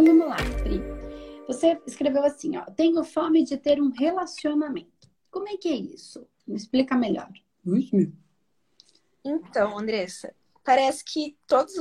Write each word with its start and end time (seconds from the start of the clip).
Então 0.00 0.16
vamos 0.16 0.28
lá, 0.28 0.36
Pri. 0.62 0.80
Você 1.46 1.78
escreveu 1.86 2.24
assim, 2.24 2.56
ó, 2.56 2.64
tenho 2.64 3.04
fome 3.04 3.44
de 3.44 3.58
ter 3.58 3.82
um 3.82 3.90
relacionamento. 3.90 5.10
Como 5.30 5.46
é 5.46 5.58
que 5.58 5.68
é 5.68 5.76
isso? 5.76 6.26
Me 6.46 6.56
explica 6.56 6.96
melhor. 6.96 7.30
Então, 9.22 9.78
Andressa, 9.78 10.34
parece 10.64 11.04
que 11.04 11.36
todas 11.46 11.74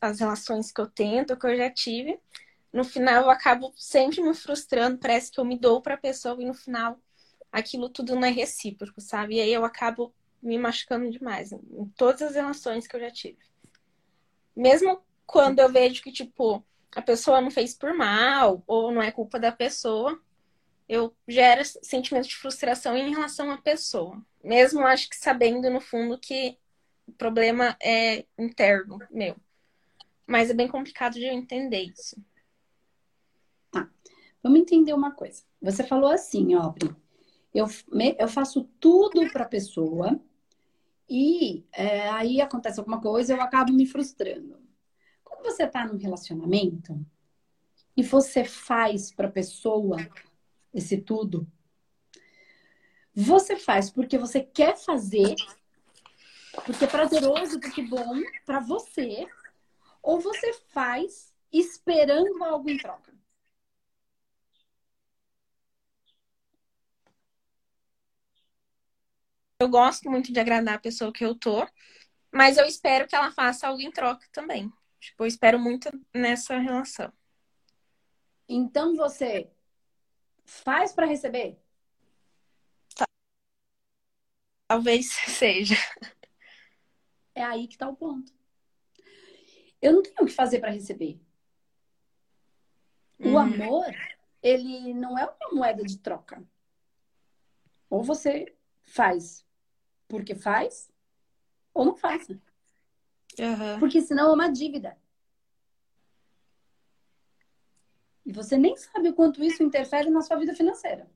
as 0.00 0.18
relações 0.18 0.72
que 0.72 0.80
eu 0.80 0.88
tento, 0.88 1.36
que 1.36 1.46
eu 1.46 1.56
já 1.56 1.70
tive, 1.70 2.18
no 2.72 2.82
final 2.82 3.22
eu 3.22 3.30
acabo 3.30 3.72
sempre 3.76 4.20
me 4.20 4.34
frustrando, 4.34 4.98
parece 4.98 5.30
que 5.30 5.38
eu 5.38 5.44
me 5.44 5.56
dou 5.56 5.80
para 5.80 5.94
a 5.94 5.98
pessoa 5.98 6.36
e 6.42 6.44
no 6.44 6.54
final 6.54 6.98
aquilo 7.52 7.88
tudo 7.88 8.16
não 8.16 8.24
é 8.24 8.30
recíproco, 8.30 9.00
sabe? 9.00 9.36
E 9.36 9.40
aí 9.40 9.52
eu 9.52 9.64
acabo 9.64 10.12
me 10.42 10.58
machucando 10.58 11.08
demais 11.08 11.52
em 11.52 11.86
todas 11.96 12.22
as 12.22 12.34
relações 12.34 12.88
que 12.88 12.96
eu 12.96 13.00
já 13.00 13.10
tive. 13.12 13.38
Mesmo 14.56 15.00
quando 15.24 15.60
eu 15.60 15.70
vejo 15.70 16.02
que, 16.02 16.10
tipo, 16.10 16.64
a 16.94 17.02
pessoa 17.02 17.40
não 17.40 17.50
fez 17.50 17.74
por 17.74 17.94
mal 17.94 18.62
ou 18.66 18.90
não 18.90 19.02
é 19.02 19.10
culpa 19.10 19.38
da 19.38 19.52
pessoa, 19.52 20.20
eu 20.88 21.14
gero 21.28 21.62
sentimento 21.64 22.28
de 22.28 22.36
frustração 22.36 22.96
em 22.96 23.10
relação 23.10 23.50
à 23.50 23.58
pessoa. 23.58 24.20
Mesmo 24.42 24.80
acho 24.80 25.08
que 25.08 25.16
sabendo 25.16 25.70
no 25.70 25.80
fundo 25.80 26.18
que 26.18 26.58
o 27.06 27.12
problema 27.12 27.76
é 27.80 28.24
interno 28.38 28.98
meu. 29.10 29.36
Mas 30.26 30.50
é 30.50 30.54
bem 30.54 30.68
complicado 30.68 31.14
de 31.14 31.26
eu 31.26 31.32
entender 31.32 31.82
isso. 31.82 32.16
Tá. 33.70 33.88
Vamos 34.42 34.60
entender 34.60 34.92
uma 34.92 35.12
coisa. 35.12 35.42
Você 35.62 35.84
falou 35.84 36.10
assim, 36.10 36.54
ó, 36.54 36.74
eu, 37.54 37.66
eu 38.18 38.28
faço 38.28 38.68
tudo 38.80 39.30
para 39.30 39.44
a 39.44 39.48
pessoa 39.48 40.20
e 41.08 41.64
é, 41.72 42.08
aí 42.08 42.40
acontece 42.40 42.78
alguma 42.78 43.00
coisa 43.00 43.34
eu 43.34 43.40
acabo 43.40 43.72
me 43.72 43.86
frustrando. 43.86 44.59
Quando 45.40 45.56
você 45.56 45.64
está 45.64 45.86
num 45.86 45.96
relacionamento 45.96 47.02
e 47.96 48.02
você 48.02 48.44
faz 48.44 49.10
para 49.10 49.26
a 49.26 49.32
pessoa 49.32 49.96
esse 50.72 51.00
tudo, 51.00 51.50
você 53.14 53.56
faz 53.56 53.88
porque 53.88 54.18
você 54.18 54.42
quer 54.42 54.76
fazer, 54.76 55.34
porque 56.66 56.84
é 56.84 56.86
prazeroso, 56.86 57.58
porque 57.58 57.80
é 57.80 57.86
bom 57.86 58.20
para 58.44 58.60
você, 58.60 59.26
ou 60.02 60.20
você 60.20 60.52
faz 60.74 61.32
esperando 61.50 62.44
algo 62.44 62.68
em 62.68 62.76
troca? 62.76 63.14
Eu 69.58 69.70
gosto 69.70 70.10
muito 70.10 70.30
de 70.30 70.38
agradar 70.38 70.74
a 70.74 70.80
pessoa 70.80 71.10
que 71.10 71.24
eu 71.24 71.34
tô, 71.34 71.66
mas 72.30 72.58
eu 72.58 72.66
espero 72.66 73.08
que 73.08 73.16
ela 73.16 73.32
faça 73.32 73.68
algo 73.68 73.80
em 73.80 73.90
troca 73.90 74.28
também. 74.32 74.70
Tipo, 75.00 75.24
eu 75.24 75.26
espero 75.26 75.58
muito 75.58 75.88
nessa 76.14 76.58
relação. 76.58 77.12
Então 78.48 78.94
você 78.94 79.50
faz 80.44 80.92
para 80.92 81.06
receber? 81.06 81.58
Talvez 84.68 85.10
seja. 85.26 85.74
É 87.34 87.42
aí 87.42 87.66
que 87.66 87.78
tá 87.78 87.88
o 87.88 87.96
ponto. 87.96 88.32
Eu 89.80 89.94
não 89.94 90.02
tenho 90.02 90.16
o 90.20 90.26
que 90.26 90.32
fazer 90.32 90.60
para 90.60 90.70
receber. 90.70 91.18
O 93.18 93.28
uhum. 93.30 93.38
amor, 93.38 93.94
ele 94.42 94.92
não 94.94 95.18
é 95.18 95.24
uma 95.24 95.54
moeda 95.54 95.82
de 95.82 95.98
troca. 95.98 96.46
Ou 97.88 98.02
você 98.02 98.54
faz 98.82 99.46
porque 100.06 100.34
faz 100.34 100.90
ou 101.72 101.84
não 101.84 101.96
faça. 101.96 102.40
Uhum. 103.40 103.78
Porque 103.80 104.02
senão 104.02 104.30
é 104.30 104.34
uma 104.34 104.48
dívida. 104.48 104.96
E 108.24 108.32
você 108.32 108.56
nem 108.56 108.76
sabe 108.76 109.08
o 109.08 109.14
quanto 109.14 109.42
isso 109.42 109.62
interfere 109.62 110.10
na 110.10 110.20
sua 110.20 110.36
vida 110.36 110.54
financeira. 110.54 111.10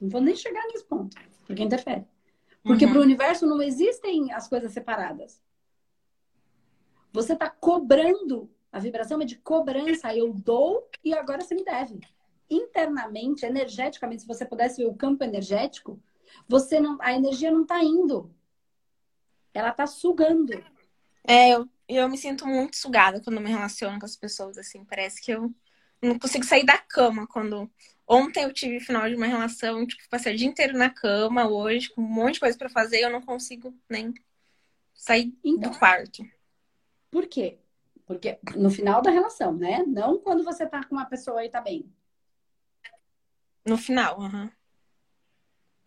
Não 0.00 0.08
vou 0.08 0.20
nem 0.20 0.36
chegar 0.36 0.64
nesse 0.68 0.84
ponto, 0.84 1.16
porque 1.46 1.62
interfere. 1.62 2.06
Porque 2.62 2.86
uhum. 2.86 2.92
para 2.92 3.00
o 3.00 3.04
universo 3.04 3.46
não 3.46 3.60
existem 3.60 4.32
as 4.32 4.48
coisas 4.48 4.72
separadas. 4.72 5.42
Você 7.12 7.34
está 7.34 7.50
cobrando. 7.50 8.50
A 8.72 8.78
vibração 8.78 9.20
é 9.20 9.24
de 9.24 9.36
cobrança. 9.36 10.14
Eu 10.14 10.32
dou 10.32 10.88
e 11.04 11.14
agora 11.14 11.42
você 11.42 11.54
me 11.54 11.64
deve. 11.64 12.00
Internamente, 12.48 13.44
energeticamente, 13.44 14.22
se 14.22 14.28
você 14.28 14.46
pudesse 14.46 14.82
ver 14.82 14.88
o 14.88 14.94
campo 14.94 15.22
energético, 15.24 16.00
você 16.48 16.80
não, 16.80 16.96
a 17.00 17.12
energia 17.12 17.50
não 17.50 17.62
está 17.62 17.82
indo. 17.82 18.34
Ela 19.52 19.70
está 19.70 19.86
sugando. 19.86 20.52
É, 21.26 21.50
eu, 21.54 21.68
eu 21.88 22.08
me 22.08 22.18
sinto 22.18 22.46
muito 22.46 22.76
sugada 22.76 23.20
quando 23.20 23.40
me 23.40 23.50
relaciono 23.50 23.98
com 23.98 24.06
as 24.06 24.16
pessoas, 24.16 24.58
assim. 24.58 24.84
Parece 24.84 25.22
que 25.22 25.32
eu 25.32 25.52
não 26.00 26.18
consigo 26.18 26.44
sair 26.44 26.64
da 26.64 26.78
cama 26.78 27.26
quando. 27.26 27.70
Ontem 28.06 28.44
eu 28.44 28.52
tive 28.52 28.80
final 28.80 29.08
de 29.08 29.14
uma 29.14 29.26
relação, 29.26 29.86
tipo, 29.86 30.02
passei 30.10 30.34
o 30.34 30.36
dia 30.36 30.46
inteiro 30.46 30.76
na 30.76 30.90
cama, 30.90 31.48
hoje, 31.48 31.88
com 31.88 32.02
um 32.02 32.06
monte 32.06 32.34
de 32.34 32.40
coisa 32.40 32.58
para 32.58 32.68
fazer, 32.68 33.00
eu 33.00 33.10
não 33.10 33.22
consigo 33.22 33.74
nem 33.88 34.12
sair 34.92 35.34
então, 35.42 35.70
do 35.70 35.78
quarto. 35.78 36.22
Por 37.10 37.26
quê? 37.26 37.58
Porque 38.06 38.38
no 38.54 38.70
final 38.70 39.00
da 39.00 39.10
relação, 39.10 39.54
né? 39.54 39.82
Não 39.86 40.18
quando 40.18 40.44
você 40.44 40.66
tá 40.66 40.84
com 40.84 40.94
uma 40.94 41.06
pessoa 41.06 41.42
e 41.44 41.48
tá 41.48 41.60
bem. 41.60 41.90
No 43.64 43.78
final, 43.78 44.20
aham. 44.20 44.42
Uhum. 44.42 44.50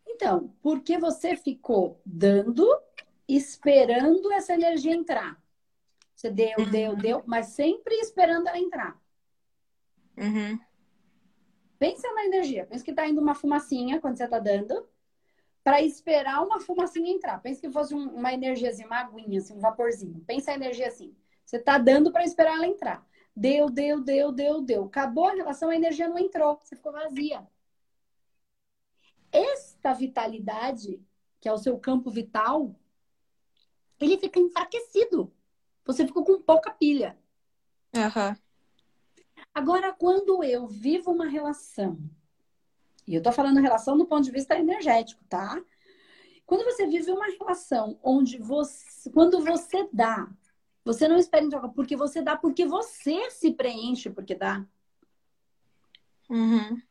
Então, 0.07 0.51
porque 0.63 0.97
você 0.97 1.35
ficou 1.35 2.01
dando, 2.03 2.67
esperando 3.27 4.31
essa 4.31 4.53
energia 4.53 4.93
entrar. 4.93 5.41
Você 6.15 6.29
deu, 6.29 6.57
uhum. 6.59 6.71
deu, 6.71 6.95
deu, 6.95 7.23
mas 7.25 7.47
sempre 7.47 7.95
esperando 7.95 8.47
ela 8.47 8.57
entrar. 8.57 8.99
Uhum. 10.17 10.59
Pensa 11.77 12.11
na 12.13 12.25
energia. 12.25 12.65
Pensa 12.65 12.83
que 12.83 12.93
tá 12.93 13.07
indo 13.07 13.21
uma 13.21 13.35
fumacinha 13.35 13.99
quando 14.01 14.17
você 14.17 14.27
tá 14.27 14.39
dando, 14.39 14.87
para 15.63 15.81
esperar 15.81 16.43
uma 16.43 16.59
fumacinha 16.59 17.11
entrar. 17.11 17.39
Pensa 17.39 17.61
que 17.61 17.69
fosse 17.69 17.93
um, 17.93 18.09
uma 18.09 18.33
energiazinha, 18.33 18.87
uma 18.87 19.01
aguinha, 19.01 19.39
assim, 19.39 19.53
um 19.53 19.59
vaporzinho. 19.59 20.23
Pensa 20.25 20.51
a 20.51 20.55
energia 20.55 20.87
assim. 20.87 21.15
Você 21.45 21.59
tá 21.59 21.77
dando 21.77 22.11
para 22.11 22.23
esperar 22.23 22.55
ela 22.55 22.65
entrar. 22.65 23.05
Deu, 23.35 23.69
deu, 23.69 24.01
deu, 24.01 24.31
deu, 24.31 24.61
deu. 24.61 24.85
Acabou 24.85 25.27
a 25.27 25.33
relação, 25.33 25.69
a 25.69 25.75
energia 25.75 26.07
não 26.07 26.17
entrou. 26.17 26.57
Você 26.63 26.75
ficou 26.75 26.91
vazia 26.91 27.45
esta 29.31 29.93
vitalidade, 29.93 31.01
que 31.39 31.47
é 31.47 31.53
o 31.53 31.57
seu 31.57 31.77
campo 31.77 32.09
vital, 32.09 32.75
ele 33.99 34.17
fica 34.17 34.39
enfraquecido. 34.39 35.31
Você 35.85 36.05
ficou 36.05 36.23
com 36.23 36.41
pouca 36.41 36.71
pilha. 36.71 37.17
Uhum. 37.95 38.35
Agora, 39.53 39.93
quando 39.93 40.43
eu 40.43 40.67
vivo 40.67 41.11
uma 41.11 41.27
relação, 41.27 41.97
e 43.07 43.15
eu 43.15 43.23
tô 43.23 43.31
falando 43.31 43.59
relação 43.59 43.97
do 43.97 44.05
ponto 44.05 44.23
de 44.23 44.31
vista 44.31 44.57
energético, 44.57 45.23
tá? 45.29 45.61
Quando 46.45 46.63
você 46.63 46.85
vive 46.85 47.11
uma 47.11 47.25
relação 47.25 47.99
onde 48.03 48.37
você, 48.37 49.09
quando 49.09 49.43
você 49.43 49.87
dá, 49.91 50.29
você 50.83 51.07
não 51.07 51.17
espera 51.17 51.43
em 51.43 51.49
troca, 51.49 51.69
porque 51.69 51.95
você 51.95 52.21
dá, 52.21 52.37
porque 52.37 52.65
você 52.65 53.29
se 53.31 53.51
preenche 53.51 54.09
porque 54.09 54.35
dá. 54.35 54.65
Uhum. 56.29 56.81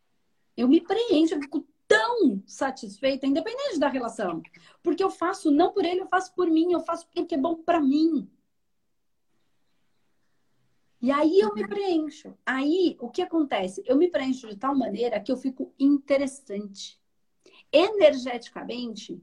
Eu 0.56 0.69
me 0.69 0.81
preencho, 0.81 1.34
eu 1.34 1.41
fico 1.41 1.67
tão 1.86 2.42
satisfeita, 2.47 3.26
independente 3.26 3.78
da 3.78 3.88
relação. 3.88 4.42
Porque 4.82 5.02
eu 5.02 5.10
faço 5.10 5.50
não 5.50 5.72
por 5.72 5.84
ele, 5.84 6.00
eu 6.00 6.08
faço 6.08 6.34
por 6.34 6.50
mim, 6.50 6.72
eu 6.72 6.80
faço 6.80 7.06
porque 7.14 7.34
é 7.34 7.38
bom 7.38 7.56
para 7.56 7.80
mim. 7.80 8.28
E 11.00 11.10
aí 11.10 11.38
eu 11.38 11.54
me 11.54 11.66
preencho. 11.66 12.36
Aí 12.44 12.96
o 13.00 13.08
que 13.10 13.22
acontece? 13.22 13.82
Eu 13.86 13.96
me 13.96 14.08
preencho 14.08 14.48
de 14.48 14.56
tal 14.56 14.75
maneira 14.75 15.20
que 15.20 15.30
eu 15.30 15.36
fico 15.36 15.72
interessante. 15.78 17.00
Energeticamente, 17.70 19.20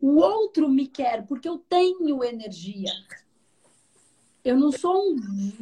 o 0.00 0.16
outro 0.16 0.68
me 0.68 0.86
quer 0.86 1.26
porque 1.26 1.48
eu 1.48 1.58
tenho 1.58 2.22
energia. 2.22 2.92
Eu 4.44 4.56
não 4.56 4.70
sou 4.70 5.10
um 5.12 5.16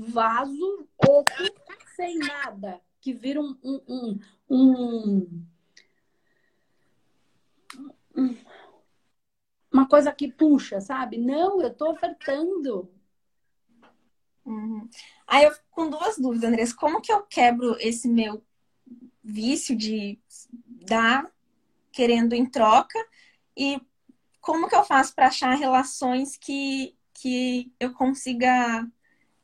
vaso 0.09 0.87
oco 0.99 1.33
sem 1.97 2.19
nada 2.19 2.81
que 3.01 3.13
vira 3.13 3.41
um, 3.41 3.57
um, 3.65 3.81
um, 3.89 4.19
um 4.51 5.47
uma 9.73 9.87
coisa 9.87 10.11
que 10.13 10.33
puxa, 10.33 10.81
sabe? 10.81 11.19
Não, 11.19 11.61
eu 11.61 11.73
tô 11.73 11.91
ofertando. 11.91 12.91
Uhum. 14.45 14.89
Aí 15.27 15.45
eu 15.45 15.53
com 15.71 15.91
duas 15.91 16.17
dúvidas, 16.17 16.49
Andressa. 16.49 16.77
Como 16.77 17.01
que 17.01 17.13
eu 17.13 17.23
quebro 17.23 17.77
esse 17.81 18.09
meu 18.09 18.43
vício 19.23 19.77
de 19.77 20.19
dar 20.67 21.31
querendo 21.93 22.33
em 22.33 22.47
troca? 22.47 22.99
E 23.57 23.81
como 24.41 24.69
que 24.69 24.75
eu 24.75 24.85
faço 24.85 25.15
para 25.15 25.27
achar 25.27 25.55
relações 25.55 26.37
que, 26.37 26.97
que 27.13 27.73
eu 27.81 27.93
consiga 27.93 28.87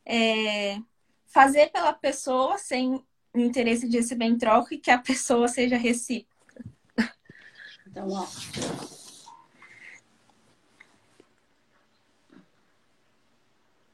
é, 0.06 0.78
fazer 1.26 1.70
pela 1.70 1.92
pessoa 1.92 2.56
sem 2.58 3.04
o 3.34 3.38
interesse 3.38 3.88
de 3.88 3.96
receber 3.96 4.26
em 4.26 4.38
troca 4.38 4.74
e 4.74 4.78
que 4.78 4.90
a 4.90 4.98
pessoa 4.98 5.48
seja 5.48 5.76
recíproca? 5.76 6.31
Então, 7.92 8.08
ó. 8.10 8.26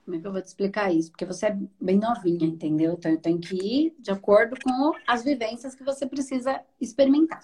Como 0.04 0.16
é 0.16 0.20
que 0.20 0.26
eu 0.26 0.32
vou 0.32 0.40
te 0.40 0.46
explicar 0.46 0.90
isso? 0.90 1.10
Porque 1.10 1.26
você 1.26 1.48
é 1.48 1.58
bem 1.80 1.98
novinha, 1.98 2.46
entendeu? 2.46 2.92
Então 2.92 3.10
eu 3.10 3.20
tenho 3.20 3.40
que 3.40 3.56
ir 3.56 3.96
de 3.98 4.10
acordo 4.10 4.56
com 4.62 4.92
as 5.06 5.22
vivências 5.22 5.74
que 5.74 5.84
você 5.84 6.06
precisa 6.06 6.64
experimentar. 6.80 7.42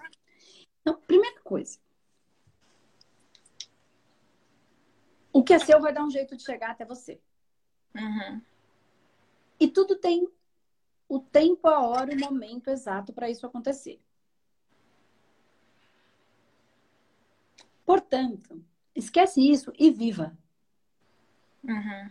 Então, 0.80 0.98
primeira 1.06 1.40
coisa. 1.40 1.78
O 5.32 5.42
que 5.42 5.52
é 5.52 5.58
seu 5.58 5.80
vai 5.80 5.92
dar 5.92 6.04
um 6.04 6.10
jeito 6.10 6.36
de 6.36 6.44
chegar 6.44 6.70
até 6.70 6.84
você. 6.84 7.20
Uhum. 7.96 8.40
E 9.58 9.68
tudo 9.68 9.96
tem 9.96 10.28
o 11.08 11.18
tempo, 11.18 11.68
a 11.68 11.84
hora, 11.86 12.14
o 12.14 12.20
momento 12.20 12.68
exato 12.68 13.12
para 13.12 13.28
isso 13.28 13.44
acontecer. 13.44 14.00
Portanto, 17.84 18.62
esquece 18.94 19.40
isso 19.40 19.72
e 19.78 19.90
viva. 19.90 20.36
Uhum. 21.62 22.10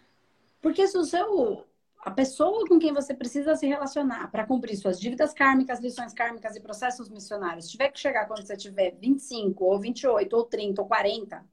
Porque 0.61 0.87
se 0.87 0.97
o 0.97 1.03
seu 1.03 1.65
a 1.99 2.11
pessoa 2.11 2.67
com 2.67 2.77
quem 2.77 2.93
você 2.93 3.13
precisa 3.13 3.55
se 3.55 3.65
relacionar 3.65 4.29
para 4.29 4.45
cumprir 4.45 4.75
suas 4.75 4.99
dívidas 4.99 5.33
kármicas, 5.33 5.79
lições 5.79 6.13
kármicas 6.13 6.53
e 6.53 6.59
processos 6.59 7.07
missionários 7.07 7.69
tiver 7.69 7.89
que 7.89 7.99
chegar 7.99 8.25
quando 8.25 8.45
você 8.45 8.57
tiver 8.57 8.91
25, 8.99 9.63
ou 9.63 9.79
28, 9.79 10.35
ou 10.35 10.43
30, 10.43 10.81
ou 10.81 10.87
40, 10.87 11.45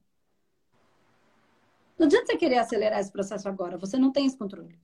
não 2.01 2.07
adianta 2.07 2.25
você 2.25 2.35
querer 2.35 2.57
acelerar 2.57 2.99
esse 2.99 3.11
processo 3.11 3.47
agora, 3.47 3.77
você 3.77 3.95
não 3.95 4.11
tem 4.11 4.25
esse 4.25 4.35
controle. 4.35 4.75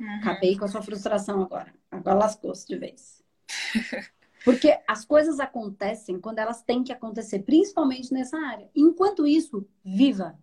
Uhum. 0.00 0.16
Acabei 0.20 0.56
com 0.56 0.64
a 0.64 0.68
sua 0.68 0.80
frustração 0.80 1.42
agora. 1.42 1.70
Agora 1.90 2.16
lascou-se 2.16 2.66
de 2.66 2.78
vez. 2.78 3.22
Porque 4.46 4.80
as 4.86 5.04
coisas 5.04 5.40
acontecem 5.40 6.20
quando 6.20 6.38
elas 6.38 6.62
têm 6.62 6.84
que 6.84 6.92
acontecer, 6.92 7.40
principalmente 7.40 8.14
nessa 8.14 8.38
área. 8.38 8.70
Enquanto 8.76 9.26
isso, 9.26 9.68
viva. 9.84 10.38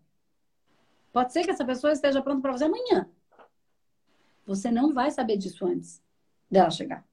Pode 1.14 1.32
ser 1.32 1.46
que 1.46 1.52
essa 1.52 1.64
pessoa 1.64 1.94
esteja 1.94 2.22
pronta 2.22 2.42
para 2.42 2.52
você 2.52 2.66
amanhã. 2.66 3.10
Você 4.46 4.70
não 4.70 4.94
vai 4.94 5.10
saber 5.10 5.38
disso 5.38 5.66
antes 5.66 6.04
dela 6.52 6.70
chegar. 6.70 7.08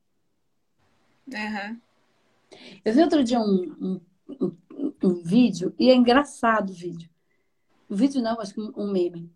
Uhum. 1.29 1.81
Eu 2.85 2.93
vi 2.93 3.03
outro 3.03 3.23
dia 3.23 3.39
um, 3.39 3.73
um, 3.81 4.01
um, 4.29 4.93
um, 5.05 5.15
vídeo, 5.23 5.73
e 5.79 5.91
é 5.91 5.95
engraçado 5.95 6.71
o 6.71 6.75
vídeo. 6.75 7.09
O 7.89 7.95
vídeo 7.95 8.21
não, 8.21 8.41
acho 8.41 8.53
que 8.53 8.61
um 8.61 8.91
meme. 8.91 9.33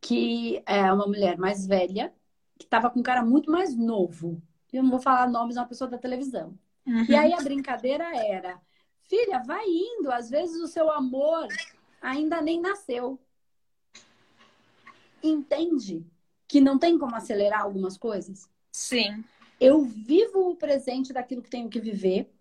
Que 0.00 0.62
é 0.64 0.90
uma 0.90 1.06
mulher 1.06 1.36
mais 1.36 1.66
velha, 1.66 2.14
que 2.58 2.64
estava 2.64 2.88
com 2.88 3.00
um 3.00 3.02
cara 3.02 3.22
muito 3.22 3.50
mais 3.50 3.76
novo. 3.76 4.40
Eu 4.72 4.82
não 4.82 4.90
vou 4.90 5.00
falar 5.00 5.28
nomes, 5.28 5.58
é 5.58 5.60
uma 5.60 5.68
pessoa 5.68 5.90
da 5.90 5.98
televisão. 5.98 6.58
Uhum. 6.88 7.04
E 7.06 7.14
aí 7.14 7.34
a 7.34 7.42
brincadeira 7.42 8.16
era: 8.16 8.58
filha, 9.02 9.42
vai 9.44 9.64
indo, 9.66 10.10
às 10.10 10.30
vezes 10.30 10.60
o 10.62 10.66
seu 10.66 10.90
amor 10.90 11.46
ainda 12.00 12.40
nem 12.40 12.60
nasceu 12.60 13.20
entende 15.22 16.06
que 16.46 16.60
não 16.60 16.78
tem 16.78 16.98
como 16.98 17.14
acelerar 17.14 17.62
algumas 17.62 17.98
coisas? 17.98 18.48
Sim. 18.72 19.22
Eu 19.60 19.82
vivo 19.82 20.50
o 20.50 20.56
presente 20.56 21.12
daquilo 21.12 21.42
que 21.42 21.50
tenho 21.50 21.68
que 21.68 21.80
viver, 21.80 22.32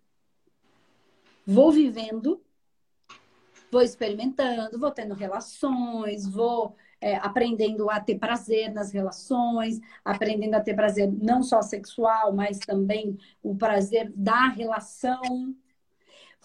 vou 1.45 1.71
vivendo, 1.71 2.41
vou 3.71 3.81
experimentando, 3.81 4.79
vou 4.79 4.91
tendo 4.91 5.13
relações, 5.13 6.27
vou 6.27 6.75
é, 6.99 7.15
aprendendo 7.17 7.89
a 7.89 7.99
ter 7.99 8.17
prazer 8.17 8.73
nas 8.73 8.91
relações, 8.91 9.79
aprendendo 10.03 10.55
a 10.55 10.61
ter 10.61 10.75
prazer 10.75 11.11
não 11.11 11.43
só 11.43 11.61
sexual, 11.61 12.33
mas 12.33 12.59
também 12.59 13.17
o 13.41 13.55
prazer 13.55 14.11
da 14.15 14.47
relação. 14.47 15.55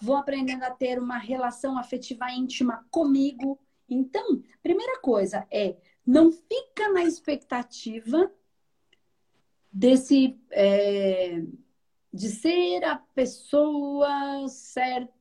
Vou 0.01 0.15
aprendendo 0.15 0.63
a 0.63 0.71
ter 0.71 0.99
uma 0.99 1.17
relação 1.17 1.77
afetiva 1.77 2.31
íntima 2.31 2.85
comigo. 2.91 3.59
Então, 3.89 4.41
primeira 4.61 4.99
coisa 4.99 5.47
é 5.51 5.75
não 6.05 6.31
fica 6.31 6.91
na 6.91 7.03
expectativa 7.03 8.31
desse 9.71 10.37
é, 10.51 11.41
de 12.13 12.29
ser 12.29 12.83
a 12.83 12.97
pessoa 13.15 14.47
certa. 14.47 15.11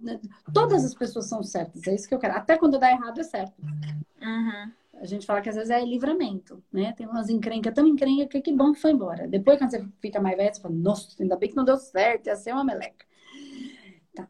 Né? 0.00 0.20
Todas 0.52 0.84
as 0.84 0.94
pessoas 0.94 1.26
são 1.26 1.42
certas, 1.42 1.86
é 1.86 1.94
isso 1.94 2.08
que 2.08 2.14
eu 2.14 2.18
quero. 2.18 2.34
Até 2.34 2.56
quando 2.56 2.78
dá 2.78 2.90
errado 2.90 3.20
é 3.20 3.24
certo. 3.24 3.54
Uhum. 4.20 4.72
A 4.94 5.06
gente 5.06 5.24
fala 5.24 5.40
que 5.40 5.48
às 5.48 5.56
vezes 5.56 5.70
é 5.70 5.82
livramento, 5.82 6.62
né? 6.70 6.92
Tem 6.92 7.06
umas 7.06 7.30
encrencas 7.30 7.72
tão 7.72 7.86
encrenca 7.86 8.26
que 8.26 8.40
que 8.42 8.52
bom 8.52 8.72
que 8.72 8.80
foi 8.80 8.90
embora. 8.90 9.26
Depois, 9.26 9.58
quando 9.58 9.70
você 9.70 9.86
fica 9.98 10.20
mais 10.20 10.36
velho, 10.36 10.54
você 10.54 10.60
fala, 10.60 10.74
nossa, 10.74 11.22
ainda 11.22 11.36
bem 11.36 11.48
que 11.48 11.56
não 11.56 11.64
deu 11.64 11.78
certo, 11.78 12.26
ia 12.26 12.36
ser 12.36 12.52
uma 12.52 12.64
meleca. 12.64 13.06
Tá. 14.14 14.28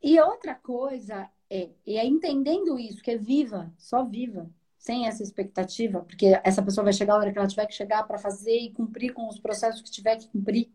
E 0.00 0.20
outra 0.20 0.54
coisa 0.54 1.28
é, 1.50 1.70
e 1.86 1.96
é 1.96 2.04
entendendo 2.04 2.78
isso, 2.78 3.02
que 3.02 3.10
é 3.10 3.16
viva, 3.16 3.72
só 3.76 4.04
viva 4.04 4.48
sem 4.78 5.08
essa 5.08 5.22
expectativa, 5.22 6.00
porque 6.00 6.40
essa 6.44 6.62
pessoa 6.62 6.84
vai 6.84 6.92
chegar 6.92 7.14
a 7.14 7.16
hora 7.16 7.32
que 7.32 7.38
ela 7.38 7.48
tiver 7.48 7.66
que 7.66 7.74
chegar 7.74 8.04
para 8.04 8.18
fazer 8.18 8.56
e 8.56 8.72
cumprir 8.72 9.12
com 9.12 9.28
os 9.28 9.40
processos 9.40 9.82
que 9.82 9.90
tiver 9.90 10.16
que 10.16 10.28
cumprir. 10.28 10.70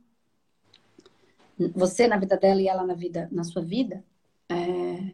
Você 1.69 2.08
na 2.08 2.18
vida 2.18 2.38
dela 2.38 2.62
e 2.62 2.68
ela 2.68 2.84
na 2.84 2.94
vida, 2.94 3.28
na 3.31 3.44
sua 3.44 3.62
vida. 3.62 4.04
É... 4.50 5.13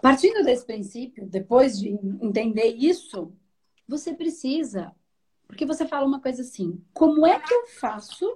Partindo 0.00 0.44
desse 0.44 0.66
princípio, 0.66 1.26
depois 1.26 1.78
de 1.78 1.88
entender 1.88 2.74
isso, 2.76 3.32
você 3.88 4.12
precisa, 4.12 4.94
porque 5.46 5.64
você 5.64 5.86
fala 5.86 6.06
uma 6.06 6.20
coisa 6.20 6.42
assim: 6.42 6.82
como 6.92 7.26
é 7.26 7.38
que 7.38 7.52
eu 7.52 7.66
faço 7.66 8.26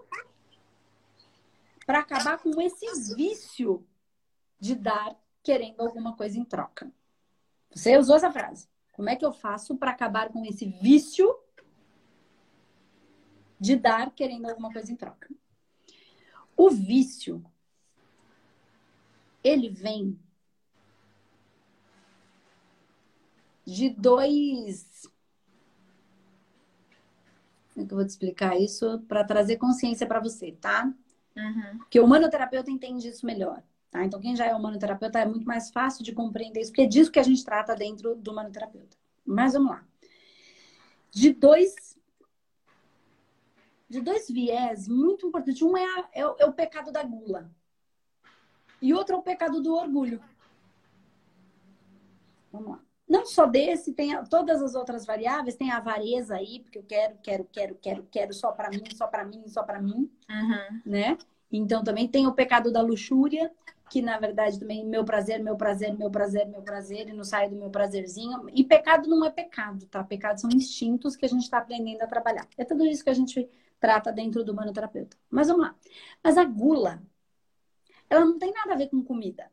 para 1.86 2.00
acabar 2.00 2.38
com 2.38 2.60
esse 2.60 3.14
vício 3.14 3.86
de 4.60 4.74
dar 4.74 5.18
querendo 5.42 5.80
alguma 5.80 6.16
coisa 6.16 6.38
em 6.38 6.44
troca? 6.44 6.90
Você 7.74 7.96
usou 7.96 8.16
essa 8.16 8.30
frase. 8.30 8.68
Como 8.92 9.08
é 9.08 9.16
que 9.16 9.24
eu 9.24 9.32
faço 9.32 9.76
para 9.76 9.90
acabar 9.90 10.30
com 10.30 10.44
esse 10.44 10.66
vício 10.66 11.32
de 13.60 13.76
dar 13.76 14.10
querendo 14.12 14.48
alguma 14.48 14.72
coisa 14.72 14.90
em 14.90 14.96
troca? 14.96 15.28
O 16.58 16.70
vício, 16.70 17.40
ele 19.44 19.68
vem 19.68 20.18
de 23.64 23.90
dois. 23.90 25.08
Como 27.72 27.84
é 27.84 27.86
que 27.86 27.94
eu 27.94 27.96
vou 27.96 28.04
te 28.04 28.08
explicar 28.08 28.58
isso 28.58 28.98
para 29.06 29.22
trazer 29.22 29.56
consciência 29.56 30.04
para 30.04 30.18
você, 30.18 30.50
tá? 30.50 30.92
Uhum. 31.36 31.78
Porque 31.78 32.00
o 32.00 32.04
humanoterapeuta 32.04 32.72
entende 32.72 33.06
isso 33.06 33.24
melhor. 33.24 33.62
Tá? 33.88 34.04
Então, 34.04 34.20
quem 34.20 34.34
já 34.34 34.46
é 34.46 34.52
humanoterapeuta 34.52 35.20
é 35.20 35.24
muito 35.24 35.46
mais 35.46 35.70
fácil 35.70 36.02
de 36.02 36.10
compreender 36.10 36.60
isso, 36.60 36.72
porque 36.72 36.82
é 36.82 36.86
disso 36.86 37.12
que 37.12 37.20
a 37.20 37.22
gente 37.22 37.44
trata 37.44 37.76
dentro 37.76 38.16
do 38.16 38.32
humanoterapeuta. 38.32 38.96
Mas 39.24 39.52
vamos 39.52 39.70
lá. 39.70 39.86
De 41.12 41.32
dois 41.32 41.96
de 43.88 44.00
dois 44.00 44.28
viés 44.28 44.86
muito 44.86 45.26
importantes. 45.26 45.62
Um 45.62 45.76
é, 45.76 45.84
a, 45.84 46.08
é, 46.12 46.20
é, 46.20 46.46
o 46.46 46.52
pecado 46.52 46.92
da 46.92 47.02
gula. 47.02 47.50
E 48.80 48.92
outro 48.92 49.16
é 49.16 49.18
o 49.18 49.22
pecado 49.22 49.60
do 49.60 49.74
orgulho. 49.74 50.20
Vamos 52.52 52.70
lá. 52.70 52.80
Não 53.08 53.24
só 53.24 53.46
desse, 53.46 53.94
tem 53.94 54.22
todas 54.26 54.62
as 54.62 54.74
outras 54.74 55.06
variáveis, 55.06 55.56
tem 55.56 55.70
a 55.70 55.78
avareza 55.78 56.36
aí, 56.36 56.60
porque 56.60 56.78
eu 56.78 56.84
quero, 56.84 57.16
quero, 57.22 57.44
quero, 57.50 57.74
quero, 57.76 58.08
quero 58.10 58.34
só 58.34 58.52
para 58.52 58.68
mim, 58.68 58.82
só 58.94 59.06
para 59.06 59.24
mim, 59.24 59.48
só 59.48 59.62
para 59.62 59.80
mim, 59.80 60.10
uhum. 60.28 60.82
né? 60.84 61.16
Então 61.50 61.82
também 61.82 62.06
tem 62.06 62.26
o 62.26 62.34
pecado 62.34 62.70
da 62.70 62.82
luxúria, 62.82 63.50
que 63.88 64.02
na 64.02 64.18
verdade 64.18 64.58
também 64.58 64.84
meu 64.84 65.04
prazer, 65.04 65.42
meu 65.42 65.56
prazer, 65.56 65.96
meu 65.96 66.10
prazer, 66.10 66.46
meu 66.46 66.62
prazer, 66.62 67.08
e 67.08 67.12
não 67.12 67.24
sai 67.24 67.48
do 67.48 67.56
meu 67.56 67.70
prazerzinho. 67.70 68.48
E 68.52 68.64
pecado 68.64 69.08
não 69.08 69.24
é 69.24 69.30
pecado, 69.30 69.86
tá? 69.86 70.02
Pecado 70.04 70.40
são 70.40 70.50
instintos 70.50 71.16
que 71.16 71.24
a 71.24 71.28
gente 71.28 71.42
está 71.42 71.58
aprendendo 71.58 72.02
a 72.02 72.06
trabalhar. 72.06 72.46
É 72.56 72.64
tudo 72.64 72.84
isso 72.86 73.02
que 73.02 73.10
a 73.10 73.14
gente 73.14 73.48
trata 73.80 74.12
dentro 74.12 74.44
do 74.44 74.54
manoterapeuta. 74.54 75.16
Mas 75.30 75.48
vamos 75.48 75.62
lá. 75.62 75.76
Mas 76.22 76.36
a 76.36 76.44
gula, 76.44 77.02
ela 78.10 78.24
não 78.24 78.38
tem 78.38 78.52
nada 78.52 78.74
a 78.74 78.76
ver 78.76 78.88
com 78.88 79.02
comida. 79.02 79.50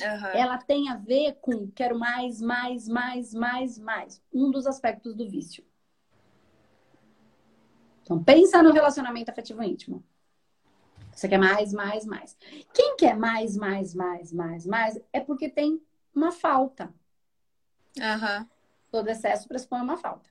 Uhum. 0.00 0.28
Ela 0.28 0.58
tem 0.58 0.88
a 0.88 0.96
ver 0.96 1.38
com 1.40 1.68
quero 1.70 1.98
mais, 1.98 2.40
mais, 2.40 2.88
mais, 2.88 3.34
mais, 3.34 3.78
mais. 3.78 4.22
Um 4.32 4.50
dos 4.50 4.66
aspectos 4.66 5.14
do 5.14 5.28
vício. 5.28 5.64
Então, 8.02 8.22
pensa 8.22 8.62
no 8.62 8.72
relacionamento 8.72 9.30
afetivo 9.30 9.62
íntimo. 9.62 10.02
Você 11.18 11.28
quer 11.28 11.38
mais, 11.38 11.72
mais, 11.72 12.06
mais. 12.06 12.36
Quem 12.72 12.94
quer 12.96 13.16
mais, 13.16 13.56
mais, 13.56 13.92
mais, 13.92 14.32
mais, 14.32 14.64
mais 14.64 15.00
é 15.12 15.18
porque 15.18 15.48
tem 15.48 15.82
uma 16.14 16.30
falta. 16.30 16.94
Uhum. 17.96 18.46
Todo 18.88 19.08
excesso 19.08 19.48
pressupõe 19.48 19.80
uma 19.80 19.96
falta. 19.96 20.30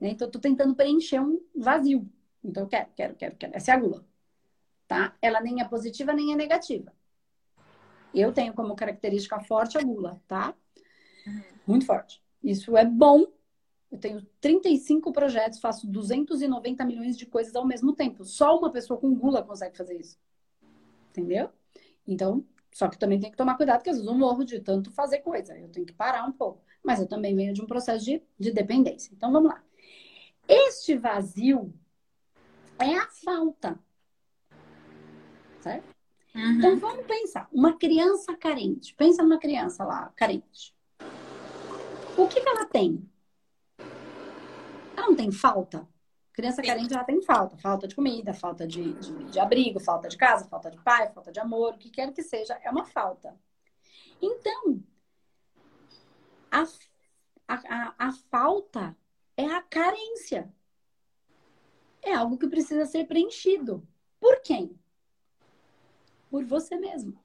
Né? 0.00 0.08
Então, 0.08 0.26
eu 0.26 0.32
tô 0.32 0.38
tentando 0.38 0.74
preencher 0.74 1.20
um 1.20 1.38
vazio. 1.54 2.10
Então, 2.42 2.62
eu 2.62 2.66
quero, 2.66 2.88
quero, 2.96 3.14
quero, 3.14 3.36
quero. 3.36 3.54
Essa 3.54 3.72
é 3.72 3.74
a 3.74 3.78
gula. 3.78 4.06
Tá? 4.88 5.14
Ela 5.20 5.42
nem 5.42 5.60
é 5.60 5.68
positiva, 5.68 6.14
nem 6.14 6.32
é 6.32 6.36
negativa. 6.36 6.94
Eu 8.14 8.32
tenho 8.32 8.54
como 8.54 8.74
característica 8.74 9.38
forte 9.40 9.76
a 9.76 9.82
gula, 9.82 10.18
tá? 10.26 10.54
Uhum. 11.26 11.42
Muito 11.66 11.84
forte. 11.84 12.22
Isso 12.42 12.74
é 12.74 12.86
bom 12.86 13.26
eu 13.96 14.00
tenho 14.00 14.26
35 14.40 15.10
projetos, 15.12 15.58
faço 15.58 15.86
290 15.86 16.84
milhões 16.84 17.16
de 17.16 17.24
coisas 17.26 17.54
ao 17.56 17.66
mesmo 17.66 17.94
tempo. 17.94 18.24
Só 18.24 18.56
uma 18.58 18.70
pessoa 18.70 19.00
com 19.00 19.14
gula 19.14 19.42
consegue 19.42 19.76
fazer 19.76 19.98
isso. 19.98 20.18
Entendeu? 21.10 21.50
Então, 22.06 22.44
Só 22.72 22.88
que 22.88 22.98
também 22.98 23.18
tem 23.18 23.30
que 23.30 23.38
tomar 23.38 23.56
cuidado, 23.56 23.78
porque 23.78 23.88
às 23.88 23.96
vezes 23.96 24.10
eu 24.10 24.14
morro 24.14 24.44
de 24.44 24.60
tanto 24.60 24.90
fazer 24.90 25.20
coisa. 25.20 25.58
Eu 25.58 25.70
tenho 25.70 25.86
que 25.86 25.94
parar 25.94 26.24
um 26.28 26.32
pouco. 26.32 26.62
Mas 26.84 27.00
eu 27.00 27.08
também 27.08 27.34
venho 27.34 27.54
de 27.54 27.62
um 27.62 27.66
processo 27.66 28.04
de, 28.04 28.22
de 28.38 28.52
dependência. 28.52 29.10
Então 29.14 29.32
vamos 29.32 29.48
lá. 29.48 29.64
Este 30.46 30.94
vazio 30.94 31.72
é 32.78 32.94
a 32.96 33.08
falta. 33.24 33.78
Certo? 35.60 35.86
Uhum. 36.34 36.58
Então 36.58 36.76
vamos 36.78 37.06
pensar. 37.06 37.48
Uma 37.50 37.78
criança 37.78 38.36
carente. 38.36 38.94
Pensa 38.94 39.22
numa 39.22 39.38
criança 39.38 39.82
lá, 39.82 40.12
carente. 40.14 40.74
O 42.18 42.28
que, 42.28 42.40
que 42.42 42.48
ela 42.48 42.66
tem? 42.66 43.02
Não 45.06 45.14
tem 45.14 45.30
falta? 45.30 45.88
Criança 46.32 46.60
Sim. 46.60 46.68
carente, 46.68 46.92
ela 46.92 47.04
tem 47.04 47.22
falta. 47.22 47.56
Falta 47.56 47.86
de 47.86 47.94
comida, 47.94 48.34
falta 48.34 48.66
de, 48.66 48.92
de, 48.94 49.24
de, 49.30 49.38
abrigo, 49.38 49.78
falta 49.78 50.08
de 50.08 50.16
casa, 50.16 50.46
falta 50.48 50.70
de 50.70 50.78
pai, 50.82 51.08
falta 51.12 51.30
de 51.30 51.38
amor, 51.38 51.74
o 51.74 51.78
que 51.78 51.88
quer 51.88 52.12
que 52.12 52.22
seja, 52.22 52.58
é 52.62 52.70
uma 52.70 52.84
falta. 52.84 53.34
Então, 54.20 54.82
a, 56.50 56.64
a, 57.46 57.54
a, 57.54 57.94
a 58.08 58.12
falta 58.30 58.96
é 59.36 59.46
a 59.46 59.62
carência. 59.62 60.52
É 62.02 62.12
algo 62.12 62.36
que 62.36 62.48
precisa 62.48 62.84
ser 62.84 63.06
preenchido. 63.06 63.86
Por 64.18 64.40
quem? 64.42 64.78
Por 66.28 66.44
você 66.44 66.76
mesmo. 66.76 67.18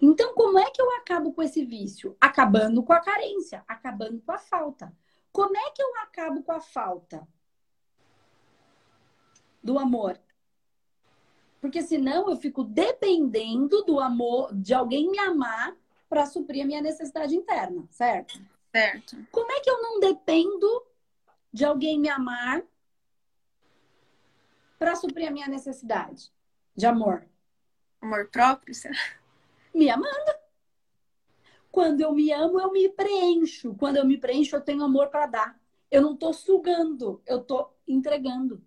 Então, 0.00 0.34
como 0.34 0.58
é 0.58 0.70
que 0.70 0.82
eu 0.82 0.90
acabo 0.96 1.32
com 1.32 1.42
esse 1.42 1.64
vício? 1.64 2.16
Acabando 2.20 2.82
com 2.82 2.92
a 2.92 3.00
carência, 3.00 3.64
acabando 3.66 4.20
com 4.20 4.32
a 4.32 4.38
falta. 4.38 4.92
Como 5.32 5.56
é 5.56 5.70
que 5.70 5.82
eu 5.82 5.96
acabo 6.02 6.42
com 6.42 6.52
a 6.52 6.60
falta? 6.60 7.26
do 9.62 9.78
amor. 9.78 10.18
Porque 11.60 11.80
senão 11.82 12.28
eu 12.28 12.36
fico 12.36 12.64
dependendo 12.64 13.84
do 13.84 14.00
amor, 14.00 14.52
de 14.52 14.74
alguém 14.74 15.08
me 15.08 15.18
amar 15.18 15.76
para 16.08 16.26
suprir 16.26 16.64
a 16.64 16.66
minha 16.66 16.82
necessidade 16.82 17.34
interna, 17.36 17.86
certo? 17.88 18.40
Certo. 18.74 19.16
Como 19.30 19.50
é 19.52 19.60
que 19.60 19.70
eu 19.70 19.80
não 19.80 20.00
dependo 20.00 20.86
de 21.52 21.64
alguém 21.64 22.00
me 22.00 22.08
amar 22.08 22.62
para 24.78 24.96
suprir 24.96 25.28
a 25.28 25.30
minha 25.30 25.46
necessidade 25.46 26.32
de 26.74 26.86
amor? 26.86 27.24
Amor 28.00 28.28
próprio, 28.28 28.74
será? 28.74 28.98
Me 29.72 29.88
amando. 29.88 30.41
Quando 31.72 32.02
eu 32.02 32.12
me 32.12 32.30
amo, 32.30 32.60
eu 32.60 32.70
me 32.70 32.88
preencho. 32.90 33.74
Quando 33.74 33.96
eu 33.96 34.04
me 34.06 34.18
preencho, 34.18 34.54
eu 34.54 34.60
tenho 34.60 34.84
amor 34.84 35.08
para 35.08 35.26
dar. 35.26 35.60
Eu 35.90 36.02
não 36.02 36.12
estou 36.12 36.32
sugando, 36.34 37.22
eu 37.26 37.38
estou 37.38 37.74
entregando. 37.88 38.62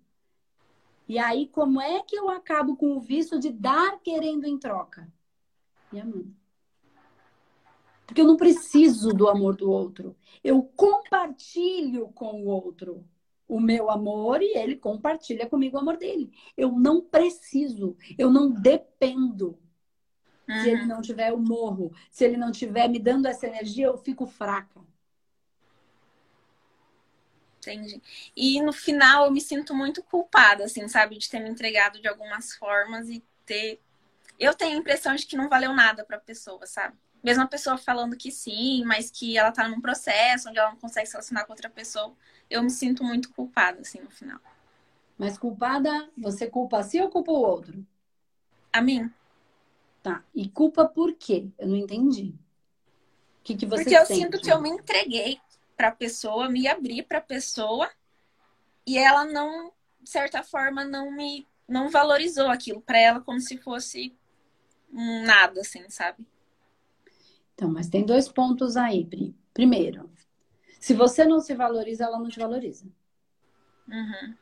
E 1.07 1.19
aí, 1.19 1.47
como 1.47 1.79
é 1.79 2.01
que 2.01 2.15
eu 2.15 2.29
acabo 2.29 2.75
com 2.75 2.97
o 2.97 2.99
vício 2.99 3.39
de 3.39 3.51
dar 3.51 3.99
querendo 4.01 4.45
em 4.45 4.57
troca? 4.57 5.07
Me 5.91 6.01
amando. 6.01 6.35
Porque 8.07 8.21
eu 8.21 8.25
não 8.25 8.37
preciso 8.37 9.13
do 9.13 9.29
amor 9.29 9.55
do 9.55 9.69
outro. 9.69 10.15
Eu 10.43 10.63
compartilho 10.75 12.09
com 12.09 12.43
o 12.43 12.47
outro 12.47 13.05
o 13.47 13.59
meu 13.59 13.91
amor 13.91 14.41
e 14.41 14.57
ele 14.57 14.75
compartilha 14.75 15.47
comigo 15.47 15.77
o 15.77 15.79
amor 15.79 15.97
dele. 15.97 16.31
Eu 16.57 16.71
não 16.71 17.01
preciso, 17.01 17.95
eu 18.17 18.31
não 18.31 18.49
dependo. 18.49 19.59
Uhum. 20.47 20.61
Se 20.61 20.69
ele 20.69 20.81
uhum. 20.81 20.87
não 20.87 21.01
tiver, 21.01 21.29
eu 21.31 21.37
morro. 21.37 21.91
Se 22.11 22.23
ele 22.23 22.37
não 22.37 22.51
tiver 22.51 22.87
me 22.87 22.99
dando 22.99 23.27
essa 23.27 23.47
energia, 23.47 23.87
eu 23.87 23.97
fico 23.97 24.25
fraca. 24.25 24.81
Entendi. 27.59 28.01
E 28.35 28.61
no 28.61 28.71
final 28.71 29.25
eu 29.25 29.31
me 29.31 29.41
sinto 29.41 29.73
muito 29.73 30.03
culpada, 30.03 30.65
assim, 30.65 30.87
sabe, 30.87 31.17
de 31.17 31.29
ter 31.29 31.39
me 31.39 31.49
entregado 31.49 31.99
de 31.99 32.07
algumas 32.07 32.55
formas 32.55 33.09
e 33.09 33.23
ter. 33.45 33.81
Eu 34.39 34.53
tenho 34.53 34.75
a 34.75 34.79
impressão 34.79 35.15
de 35.15 35.25
que 35.25 35.35
não 35.35 35.49
valeu 35.49 35.73
nada 35.73 36.05
pra 36.05 36.19
pessoa, 36.19 36.65
sabe? 36.67 36.95
Mesmo 37.23 37.41
a 37.41 37.47
pessoa 37.47 37.75
falando 37.75 38.15
que 38.15 38.31
sim, 38.31 38.83
mas 38.85 39.09
que 39.09 39.35
ela 39.35 39.51
tá 39.51 39.67
num 39.67 39.81
processo 39.81 40.49
onde 40.49 40.59
ela 40.59 40.69
não 40.69 40.77
consegue 40.77 41.07
se 41.07 41.13
relacionar 41.13 41.45
com 41.45 41.53
outra 41.53 41.69
pessoa, 41.69 42.13
eu 42.49 42.61
me 42.61 42.69
sinto 42.69 43.03
muito 43.03 43.33
culpada, 43.33 43.81
assim, 43.81 43.99
no 43.99 44.11
final. 44.11 44.39
Mas 45.17 45.37
culpada, 45.37 46.09
você 46.15 46.47
culpa 46.47 46.79
a 46.79 46.83
si 46.83 47.01
ou 47.01 47.09
culpa 47.09 47.31
o 47.31 47.41
outro? 47.41 47.83
A 48.71 48.81
mim. 48.81 49.11
Tá. 50.05 50.23
E 50.35 50.47
culpa 50.47 50.85
por 50.85 51.15
quê? 51.15 51.47
Eu 51.57 51.67
não 51.67 51.75
entendi. 51.75 52.35
O 53.39 53.43
que, 53.43 53.55
que 53.55 53.65
você 53.65 53.85
Porque 53.85 53.97
eu 53.97 54.05
sinto 54.05 54.39
que 54.39 54.53
eu 54.53 54.61
me 54.61 54.69
entreguei 54.69 55.39
para 55.75 55.87
a 55.87 55.91
pessoa, 55.91 56.47
me 56.47 56.67
abrir 56.67 57.01
para 57.01 57.17
a 57.17 57.21
pessoa 57.21 57.89
e 58.85 58.99
ela 58.99 59.25
não, 59.25 59.73
de 59.99 60.07
certa 60.07 60.43
forma, 60.43 60.85
não 60.85 61.11
me 61.11 61.47
não 61.67 61.89
valorizou 61.89 62.49
aquilo 62.49 62.81
para 62.81 62.99
ela 62.99 63.19
como 63.19 63.41
se 63.41 63.57
fosse 63.57 64.15
nada, 64.91 65.61
assim, 65.61 65.89
sabe? 65.89 66.23
Então, 67.55 67.67
mas 67.67 67.89
tem 67.89 68.05
dois 68.05 68.29
pontos 68.29 68.77
aí, 68.77 69.03
Pri. 69.03 69.35
Primeiro, 69.55 70.07
se 70.79 70.93
você 70.93 71.25
não 71.25 71.39
se 71.39 71.55
valoriza, 71.55 72.03
ela 72.03 72.19
não 72.19 72.29
te 72.29 72.39
valoriza. 72.39 72.85
Uhum. 73.87 74.35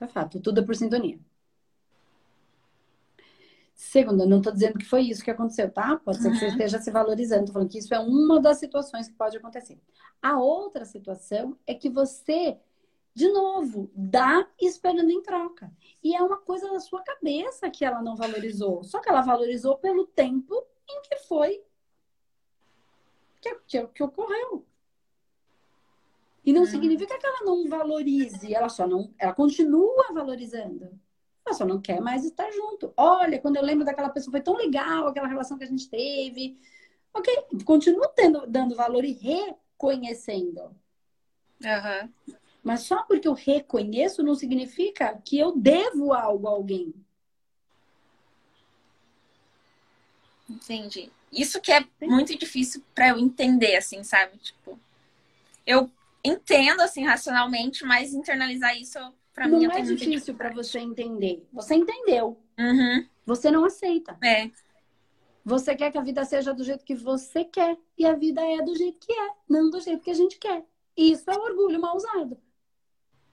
É 0.00 0.06
fato, 0.06 0.38
tudo 0.38 0.60
é 0.60 0.64
por 0.64 0.76
sintonia. 0.76 1.18
Segunda, 3.82 4.24
não 4.24 4.38
estou 4.38 4.52
dizendo 4.52 4.78
que 4.78 4.84
foi 4.84 5.02
isso 5.02 5.24
que 5.24 5.30
aconteceu, 5.30 5.68
tá? 5.68 5.96
Pode 5.96 6.22
ser 6.22 6.30
que 6.30 6.38
você 6.38 6.44
uhum. 6.44 6.50
esteja 6.52 6.78
se 6.78 6.88
valorizando. 6.90 7.42
Estou 7.42 7.54
falando 7.54 7.68
que 7.68 7.78
isso 7.78 7.92
é 7.92 7.98
uma 7.98 8.40
das 8.40 8.58
situações 8.58 9.08
que 9.08 9.14
pode 9.14 9.36
acontecer. 9.36 9.76
A 10.22 10.38
outra 10.38 10.84
situação 10.84 11.58
é 11.66 11.74
que 11.74 11.90
você, 11.90 12.56
de 13.12 13.28
novo, 13.28 13.90
dá 13.92 14.48
esperando 14.60 15.10
em 15.10 15.20
troca. 15.20 15.70
E 16.02 16.14
é 16.14 16.22
uma 16.22 16.36
coisa 16.36 16.70
da 16.70 16.78
sua 16.78 17.02
cabeça 17.02 17.68
que 17.68 17.84
ela 17.84 18.00
não 18.00 18.14
valorizou. 18.14 18.84
Só 18.84 19.00
que 19.00 19.08
ela 19.08 19.20
valorizou 19.20 19.76
pelo 19.76 20.06
tempo 20.06 20.54
em 20.88 21.02
que 21.02 21.16
foi 21.26 21.60
que, 23.40 23.52
que, 23.66 23.86
que 23.88 24.02
ocorreu. 24.04 24.64
E 26.44 26.52
não 26.52 26.60
uhum. 26.62 26.66
significa 26.68 27.18
que 27.18 27.26
ela 27.26 27.44
não 27.44 27.68
valorize, 27.68 28.54
ela 28.54 28.68
só 28.68 28.86
não, 28.86 29.12
ela 29.18 29.34
continua 29.34 30.12
valorizando. 30.14 30.88
Ela 31.44 31.54
só 31.54 31.64
não 31.64 31.80
quer 31.80 32.00
mais 32.00 32.24
estar 32.24 32.50
junto. 32.52 32.92
Olha, 32.96 33.40
quando 33.40 33.56
eu 33.56 33.62
lembro 33.62 33.84
daquela 33.84 34.10
pessoa, 34.10 34.32
foi 34.32 34.40
tão 34.40 34.56
legal 34.56 35.08
aquela 35.08 35.28
relação 35.28 35.58
que 35.58 35.64
a 35.64 35.68
gente 35.68 35.88
teve. 35.88 36.58
Ok, 37.12 37.34
continuo 37.64 38.08
tendo, 38.08 38.46
dando 38.46 38.74
valor 38.74 39.04
e 39.04 39.12
reconhecendo. 39.12 40.74
Uhum. 41.60 42.36
Mas 42.62 42.80
só 42.82 43.02
porque 43.02 43.26
eu 43.26 43.34
reconheço 43.34 44.22
não 44.22 44.34
significa 44.34 45.20
que 45.24 45.38
eu 45.38 45.56
devo 45.56 46.12
algo 46.12 46.46
a 46.46 46.50
alguém. 46.50 46.94
Entendi. 50.48 51.10
Isso 51.32 51.60
que 51.60 51.72
é 51.72 51.84
muito 52.00 52.36
difícil 52.38 52.82
para 52.94 53.08
eu 53.08 53.18
entender, 53.18 53.76
assim, 53.76 54.04
sabe? 54.04 54.36
Tipo, 54.38 54.78
eu 55.66 55.90
entendo, 56.22 56.82
assim, 56.82 57.04
racionalmente, 57.04 57.84
mas 57.84 58.12
internalizar 58.12 58.76
isso 58.76 58.98
Pra 59.34 59.48
não 59.48 59.58
mim, 59.58 59.66
é 59.66 59.80
difícil 59.80 60.34
para 60.34 60.50
você 60.50 60.78
entender. 60.78 61.46
Você 61.52 61.74
entendeu. 61.74 62.38
Uhum. 62.58 63.06
Você 63.24 63.50
não 63.50 63.64
aceita. 63.64 64.16
É. 64.22 64.50
Você 65.44 65.74
quer 65.74 65.90
que 65.90 65.98
a 65.98 66.02
vida 66.02 66.24
seja 66.24 66.52
do 66.52 66.62
jeito 66.62 66.84
que 66.84 66.94
você 66.94 67.44
quer. 67.44 67.76
E 67.96 68.04
a 68.04 68.14
vida 68.14 68.40
é 68.42 68.58
do 68.58 68.76
jeito 68.76 68.98
que 68.98 69.12
é, 69.12 69.30
não 69.48 69.70
do 69.70 69.80
jeito 69.80 70.02
que 70.02 70.10
a 70.10 70.14
gente 70.14 70.38
quer. 70.38 70.64
Isso 70.96 71.30
é 71.30 71.36
orgulho 71.36 71.80
mal 71.80 71.96
usado. 71.96 72.38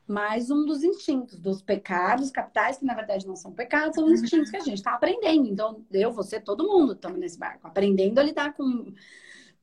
Mais 0.08 0.50
um 0.50 0.66
dos 0.66 0.84
instintos, 0.84 1.38
dos 1.40 1.62
pecados 1.62 2.32
capitais, 2.32 2.78
que 2.78 2.86
na 2.86 2.96
verdade 2.96 3.28
não 3.28 3.36
são 3.36 3.52
pecados, 3.52 3.94
são 3.94 4.06
uhum. 4.06 4.14
instintos 4.14 4.50
que 4.50 4.58
a 4.58 4.62
gente 4.62 4.78
está 4.78 4.94
aprendendo. 4.94 5.48
Então, 5.48 5.86
eu, 5.92 6.12
você, 6.12 6.40
todo 6.40 6.68
mundo 6.68 6.94
estamos 6.94 7.20
nesse 7.20 7.38
barco, 7.38 7.68
aprendendo 7.68 8.18
a 8.18 8.24
lidar 8.24 8.54
com 8.54 8.92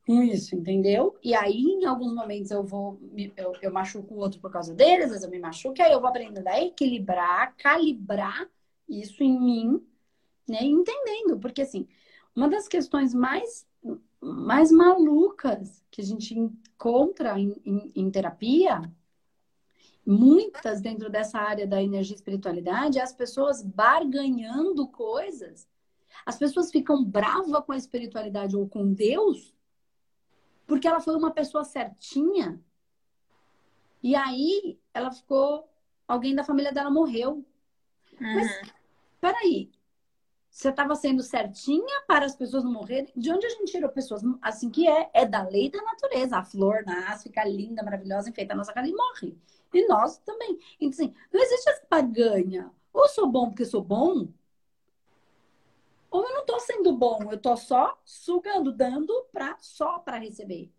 com 0.07 0.23
isso, 0.23 0.55
entendeu? 0.55 1.17
E 1.21 1.35
aí, 1.35 1.61
em 1.61 1.85
alguns 1.85 2.15
momentos, 2.15 2.49
eu 2.49 2.63
vou, 2.63 2.97
eu, 3.35 3.53
eu 3.61 3.71
machuco 3.71 4.13
o 4.13 4.17
outro 4.17 4.39
por 4.39 4.49
causa 4.49 4.73
dele, 4.73 5.03
às 5.03 5.09
vezes 5.09 5.25
eu 5.25 5.29
me 5.29 5.37
machuco, 5.37 5.77
e 5.77 5.81
aí 5.81 5.91
eu 5.91 5.99
vou 5.99 6.07
aprendendo 6.07 6.47
a 6.47 6.61
equilibrar, 6.61 7.53
calibrar 7.57 8.49
isso 8.87 9.21
em 9.21 9.37
mim, 9.37 9.85
né? 10.47 10.63
Entendendo, 10.63 11.37
porque 11.37 11.61
assim, 11.61 11.85
uma 12.33 12.47
das 12.47 12.69
questões 12.69 13.13
mais, 13.13 13.67
mais 14.21 14.71
malucas 14.71 15.83
que 15.91 15.99
a 15.99 16.05
gente 16.05 16.33
encontra 16.39 17.37
em, 17.37 17.61
em, 17.65 17.91
em 17.93 18.09
terapia, 18.09 18.81
muitas 20.05 20.79
dentro 20.79 21.09
dessa 21.09 21.37
área 21.37 21.67
da 21.67 21.83
energia 21.83 22.15
e 22.15 22.15
espiritualidade, 22.15 22.97
é 22.97 23.01
as 23.01 23.11
pessoas 23.11 23.61
barganhando 23.61 24.87
coisas. 24.87 25.67
As 26.25 26.37
pessoas 26.37 26.71
ficam 26.71 27.03
bravas 27.03 27.61
com 27.65 27.73
a 27.73 27.77
espiritualidade 27.77 28.55
ou 28.55 28.69
com 28.69 28.93
Deus 28.93 29.56
porque 30.67 30.87
ela 30.87 30.99
foi 30.99 31.15
uma 31.15 31.31
pessoa 31.31 31.63
certinha. 31.63 32.61
E 34.03 34.15
aí 34.15 34.77
ela 34.93 35.11
ficou. 35.11 35.67
Alguém 36.07 36.35
da 36.35 36.43
família 36.43 36.71
dela 36.71 36.91
morreu. 36.91 37.45
Uhum. 38.19 38.35
Mas, 38.35 38.61
peraí. 39.19 39.71
Você 40.49 40.69
estava 40.69 40.95
sendo 40.95 41.21
certinha 41.21 42.01
para 42.07 42.25
as 42.25 42.35
pessoas 42.35 42.63
não 42.63 42.71
morrerem? 42.71 43.11
De 43.15 43.31
onde 43.31 43.45
a 43.45 43.49
gente 43.49 43.71
tirou 43.71 43.89
pessoas 43.89 44.23
assim 44.41 44.69
que 44.69 44.87
é? 44.87 45.09
É 45.13 45.25
da 45.25 45.43
lei 45.43 45.69
da 45.69 45.81
natureza. 45.81 46.37
A 46.37 46.43
flor 46.43 46.83
nasce, 46.83 47.25
fica 47.25 47.45
linda, 47.45 47.83
maravilhosa, 47.83 48.29
enfeita 48.29 48.53
a 48.53 48.57
nossa 48.57 48.73
cara 48.73 48.87
e 48.87 48.93
morre. 48.93 49.37
E 49.73 49.87
nós 49.87 50.17
também. 50.19 50.57
Então, 50.79 50.89
assim, 50.89 51.13
não 51.31 51.41
existe 51.41 51.69
essa 51.69 51.85
paganha. 51.87 52.71
Ou 52.91 53.07
sou 53.07 53.27
bom 53.27 53.49
porque 53.49 53.65
sou 53.65 53.83
bom, 53.83 54.27
ou 56.17 56.27
eu 56.27 56.33
não 56.33 56.45
tô 56.45 56.59
sendo 56.59 56.91
bom, 56.93 57.19
eu 57.31 57.39
tô 57.39 57.55
só 57.55 57.99
sugando, 58.03 58.71
dando 58.71 59.13
pra, 59.31 59.55
só 59.59 59.99
para 59.99 60.17
receber. 60.17 60.71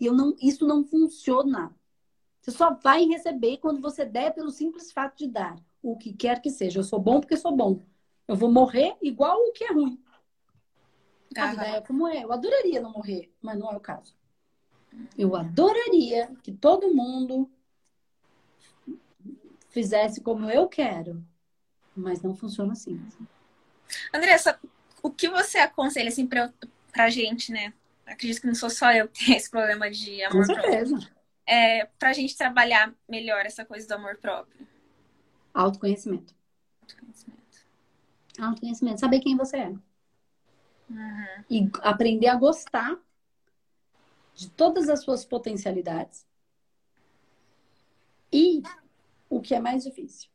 E 0.00 0.06
eu 0.06 0.14
não, 0.14 0.34
isso 0.40 0.66
não 0.66 0.84
funciona. 0.84 1.74
Você 2.40 2.50
só 2.50 2.74
vai 2.74 3.04
receber 3.04 3.58
quando 3.58 3.80
você 3.80 4.04
der 4.04 4.32
pelo 4.32 4.50
simples 4.50 4.92
fato 4.92 5.18
de 5.18 5.26
dar. 5.28 5.56
O 5.82 5.96
que 5.96 6.12
quer 6.12 6.40
que 6.40 6.50
seja. 6.50 6.80
Eu 6.80 6.84
sou 6.84 6.98
bom 6.98 7.20
porque 7.20 7.36
sou 7.36 7.54
bom. 7.54 7.82
Eu 8.26 8.36
vou 8.36 8.50
morrer 8.50 8.96
igual 9.02 9.38
o 9.38 9.52
que 9.52 9.64
é 9.64 9.72
ruim. 9.72 10.02
A 11.36 11.50
vida 11.50 11.66
é 11.66 11.80
como 11.82 12.08
é. 12.08 12.24
Eu 12.24 12.32
adoraria 12.32 12.80
não 12.80 12.92
morrer, 12.92 13.32
mas 13.42 13.58
não 13.58 13.70
é 13.70 13.76
o 13.76 13.80
caso. 13.80 14.16
Eu 15.16 15.36
adoraria 15.36 16.34
que 16.42 16.52
todo 16.52 16.94
mundo 16.94 17.50
fizesse 19.68 20.22
como 20.22 20.50
eu 20.50 20.66
quero, 20.66 21.22
mas 21.94 22.22
não 22.22 22.34
funciona 22.34 22.72
assim. 22.72 22.98
Andressa, 24.12 24.58
o 25.06 25.10
que 25.10 25.28
você 25.28 25.58
aconselha 25.58 26.08
assim 26.08 26.26
pra, 26.26 26.52
pra 26.92 27.08
gente, 27.08 27.52
né? 27.52 27.72
Acredito 28.04 28.40
que 28.40 28.46
não 28.46 28.54
sou 28.54 28.68
só 28.68 28.92
eu 28.92 29.08
que 29.08 29.24
tenho 29.24 29.36
esse 29.36 29.48
problema 29.48 29.88
de 29.88 30.22
amor 30.24 30.44
Com 30.46 30.54
certeza. 30.54 30.96
próprio. 30.96 31.16
É, 31.46 31.86
pra 31.98 32.12
gente 32.12 32.36
trabalhar 32.36 32.92
melhor 33.08 33.46
essa 33.46 33.64
coisa 33.64 33.86
do 33.86 33.92
amor 33.94 34.16
próprio. 34.16 34.66
Autoconhecimento. 35.54 36.34
Autoconhecimento. 36.82 37.66
Autoconhecimento. 38.40 39.00
Saber 39.00 39.20
quem 39.20 39.36
você 39.36 39.58
é. 39.58 39.68
Uhum. 39.68 41.44
E 41.48 41.70
aprender 41.82 42.26
a 42.26 42.34
gostar 42.34 42.98
de 44.34 44.50
todas 44.50 44.88
as 44.88 45.02
suas 45.02 45.24
potencialidades. 45.24 46.26
E 48.32 48.60
o 49.30 49.40
que 49.40 49.54
é 49.54 49.60
mais 49.60 49.84
difícil, 49.84 50.28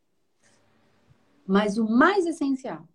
mas 1.45 1.77
o 1.77 1.87
mais 1.89 2.25
essencial, 2.25 2.87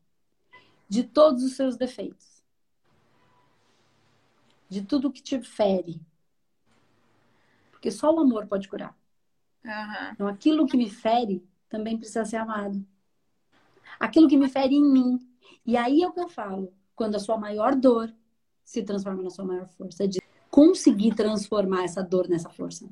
de 0.89 1.03
todos 1.05 1.43
os 1.43 1.55
seus 1.55 1.77
defeitos, 1.77 2.43
de 4.69 4.83
tudo 4.83 5.11
que 5.11 5.23
te 5.23 5.41
fere. 5.43 6.01
Porque 7.71 7.91
só 7.91 8.13
o 8.13 8.21
amor 8.21 8.47
pode 8.47 8.69
curar. 8.69 8.97
Uhum. 9.65 10.13
Então, 10.13 10.27
aquilo 10.27 10.67
que 10.67 10.77
me 10.77 10.89
fere 10.89 11.47
também 11.69 11.97
precisa 11.97 12.25
ser 12.25 12.37
amado. 12.37 12.85
Aquilo 13.99 14.29
que 14.29 14.37
me 14.37 14.49
fere 14.49 14.75
em 14.75 14.85
mim. 14.85 15.19
E 15.65 15.77
aí 15.77 16.03
é 16.03 16.09
o 16.09 16.13
que 16.13 16.21
eu 16.21 16.29
falo. 16.29 16.73
Quando 16.95 17.17
a 17.17 17.21
sua 17.21 17.37
maior 17.37 17.75
dor 17.75 18.13
se 18.65 18.83
transforma 18.83 19.23
na 19.23 19.31
sua 19.31 19.45
maior 19.45 19.69
força. 19.69 20.09
De 20.09 20.21
conseguir 20.51 21.15
transformar 21.15 21.85
essa 21.85 22.03
dor 22.03 22.29
nessa 22.29 22.51
força. 22.51 22.89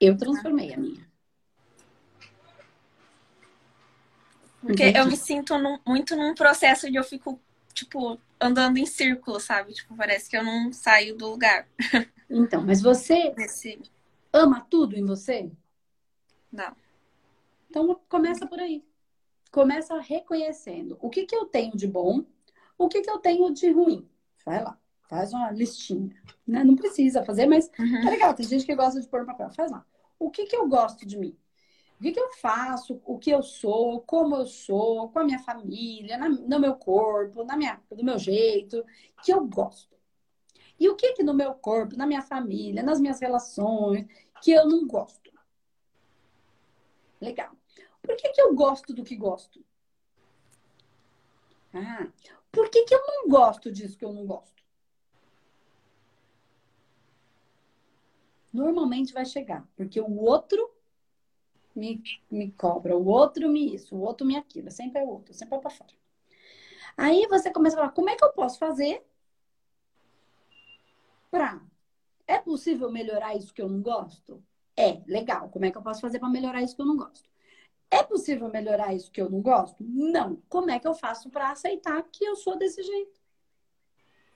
Eu 0.00 0.16
transformei 0.16 0.74
a 0.74 0.76
minha. 0.76 1.07
Porque 4.60 4.82
Entendi. 4.84 4.98
eu 4.98 5.06
me 5.06 5.16
sinto 5.16 5.56
num- 5.58 5.78
muito 5.86 6.16
num 6.16 6.34
processo 6.34 6.90
de 6.90 6.96
eu 6.96 7.04
fico, 7.04 7.40
tipo, 7.72 8.18
andando 8.40 8.76
em 8.78 8.86
círculo, 8.86 9.38
sabe? 9.40 9.72
Tipo, 9.72 9.94
parece 9.96 10.28
que 10.28 10.36
eu 10.36 10.42
não 10.44 10.72
saio 10.72 11.16
do 11.16 11.28
lugar. 11.28 11.68
Então, 12.28 12.64
mas 12.64 12.82
você 12.82 13.32
Nesse... 13.38 13.80
ama 14.32 14.66
tudo 14.68 14.96
em 14.96 15.04
você? 15.04 15.50
Não. 16.52 16.74
Então 17.70 18.00
começa 18.08 18.46
por 18.46 18.58
aí. 18.58 18.84
Começa 19.50 19.98
reconhecendo 20.00 20.98
o 21.00 21.08
que, 21.08 21.24
que 21.24 21.34
eu 21.36 21.46
tenho 21.46 21.76
de 21.76 21.86
bom, 21.86 22.24
o 22.76 22.88
que, 22.88 23.00
que 23.00 23.10
eu 23.10 23.18
tenho 23.18 23.50
de 23.52 23.70
ruim. 23.70 24.08
Vai 24.44 24.62
lá, 24.62 24.78
faz 25.08 25.32
uma 25.32 25.50
listinha. 25.50 26.14
Né? 26.46 26.64
Não 26.64 26.76
precisa 26.76 27.24
fazer, 27.24 27.46
mas 27.46 27.70
Uhum. 27.78 28.06
é 28.06 28.10
legal. 28.10 28.34
Tem 28.34 28.46
gente 28.46 28.66
que 28.66 28.74
gosta 28.74 29.00
de 29.00 29.08
pôr 29.08 29.20
no 29.20 29.26
papel. 29.26 29.50
Faz 29.50 29.70
lá. 29.70 29.84
O 30.18 30.30
que, 30.30 30.46
que 30.46 30.56
eu 30.56 30.66
gosto 30.68 31.06
de 31.06 31.16
mim? 31.16 31.36
O 31.98 32.02
que, 32.02 32.12
que 32.12 32.20
eu 32.20 32.30
faço? 32.34 33.00
O 33.04 33.18
que 33.18 33.30
eu 33.30 33.42
sou? 33.42 34.00
Como 34.02 34.36
eu 34.36 34.46
sou? 34.46 35.08
Com 35.08 35.18
a 35.18 35.24
minha 35.24 35.40
família? 35.40 36.16
na- 36.16 36.28
no 36.28 36.60
meu 36.60 36.76
corpo? 36.76 37.42
Na 37.44 37.56
minha, 37.56 37.80
do 37.90 38.04
meu 38.04 38.18
jeito? 38.18 38.84
Que 39.24 39.32
eu 39.32 39.44
gosto. 39.46 39.96
E 40.78 40.88
o 40.88 40.94
que, 40.94 41.12
que 41.14 41.24
no 41.24 41.34
meu 41.34 41.54
corpo, 41.54 41.96
na 41.96 42.06
minha 42.06 42.22
família, 42.22 42.84
nas 42.84 43.00
minhas 43.00 43.20
relações, 43.20 44.06
que 44.40 44.52
eu 44.52 44.64
não 44.68 44.86
gosto? 44.86 45.32
Legal. 47.20 47.50
Por 48.00 48.16
que, 48.16 48.28
que 48.30 48.40
eu 48.40 48.54
gosto 48.54 48.94
do 48.94 49.02
que 49.02 49.16
gosto? 49.16 49.64
Ah, 51.74 52.06
por 52.52 52.70
que, 52.70 52.84
que 52.84 52.94
eu 52.94 53.04
não 53.06 53.28
gosto 53.28 53.72
disso 53.72 53.98
que 53.98 54.04
eu 54.04 54.12
não 54.12 54.24
gosto? 54.24 54.62
Normalmente 58.52 59.12
vai 59.12 59.26
chegar, 59.26 59.68
porque 59.76 60.00
o 60.00 60.16
outro 60.20 60.70
me, 61.78 62.02
me 62.30 62.50
cobra, 62.52 62.96
o 62.96 63.06
outro 63.06 63.48
me 63.48 63.74
isso, 63.74 63.94
o 63.96 64.00
outro 64.00 64.26
me 64.26 64.36
aquilo, 64.36 64.70
sempre 64.70 65.00
é 65.00 65.04
o 65.04 65.08
outro, 65.08 65.32
sempre 65.34 65.56
é 65.56 65.60
pra 65.60 65.70
fora. 65.70 65.92
Aí 66.96 67.26
você 67.28 67.50
começa 67.50 67.76
a 67.76 67.80
falar, 67.80 67.92
como 67.92 68.10
é 68.10 68.16
que 68.16 68.24
eu 68.24 68.32
posso 68.32 68.58
fazer 68.58 69.04
pra... 71.30 71.60
É 72.26 72.38
possível 72.38 72.90
melhorar 72.90 73.34
isso 73.36 73.54
que 73.54 73.62
eu 73.62 73.68
não 73.68 73.80
gosto? 73.80 74.42
É, 74.76 75.02
legal. 75.06 75.48
Como 75.48 75.64
é 75.64 75.70
que 75.70 75.78
eu 75.78 75.82
posso 75.82 76.00
fazer 76.00 76.18
para 76.18 76.28
melhorar 76.28 76.62
isso 76.62 76.76
que 76.76 76.82
eu 76.82 76.86
não 76.86 76.96
gosto? 76.96 77.28
É 77.90 78.02
possível 78.02 78.48
melhorar 78.50 78.94
isso 78.94 79.10
que 79.10 79.20
eu 79.20 79.30
não 79.30 79.40
gosto? 79.40 79.82
Não. 79.82 80.36
Como 80.48 80.70
é 80.70 80.78
que 80.78 80.86
eu 80.86 80.94
faço 80.94 81.30
para 81.30 81.50
aceitar 81.50 82.02
que 82.12 82.24
eu 82.24 82.36
sou 82.36 82.58
desse 82.58 82.82
jeito? 82.82 83.18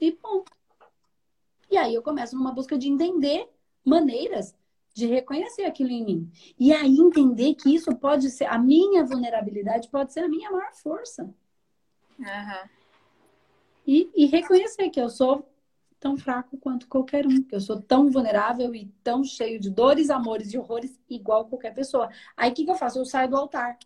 E 0.00 0.10
ponto. 0.10 0.50
E 1.70 1.76
aí 1.76 1.94
eu 1.94 2.02
começo 2.02 2.34
numa 2.34 2.52
busca 2.52 2.78
de 2.78 2.88
entender 2.88 3.48
maneiras 3.84 4.54
de 4.92 5.06
reconhecer 5.06 5.64
aquilo 5.64 5.90
em 5.90 6.04
mim. 6.04 6.32
E 6.58 6.72
aí 6.72 6.98
entender 6.98 7.54
que 7.54 7.74
isso 7.74 7.94
pode 7.96 8.30
ser, 8.30 8.46
a 8.46 8.58
minha 8.58 9.04
vulnerabilidade 9.04 9.88
pode 9.88 10.12
ser 10.12 10.20
a 10.20 10.28
minha 10.28 10.50
maior 10.50 10.72
força. 10.74 11.24
Uhum. 12.18 12.68
E, 13.86 14.10
e 14.14 14.26
reconhecer 14.26 14.90
que 14.90 15.00
eu 15.00 15.08
sou 15.08 15.48
tão 15.98 16.16
fraco 16.16 16.58
quanto 16.58 16.88
qualquer 16.88 17.26
um, 17.26 17.42
que 17.42 17.54
eu 17.54 17.60
sou 17.60 17.80
tão 17.80 18.10
vulnerável 18.10 18.74
e 18.74 18.86
tão 19.04 19.22
cheio 19.22 19.60
de 19.60 19.70
dores, 19.70 20.10
amores 20.10 20.52
e 20.52 20.58
horrores 20.58 20.98
igual 21.08 21.46
qualquer 21.46 21.72
pessoa. 21.72 22.10
Aí 22.36 22.50
o 22.50 22.54
que, 22.54 22.64
que 22.64 22.70
eu 22.70 22.74
faço? 22.74 22.98
Eu 22.98 23.04
saio 23.04 23.30
do 23.30 23.36
altar. 23.36 23.78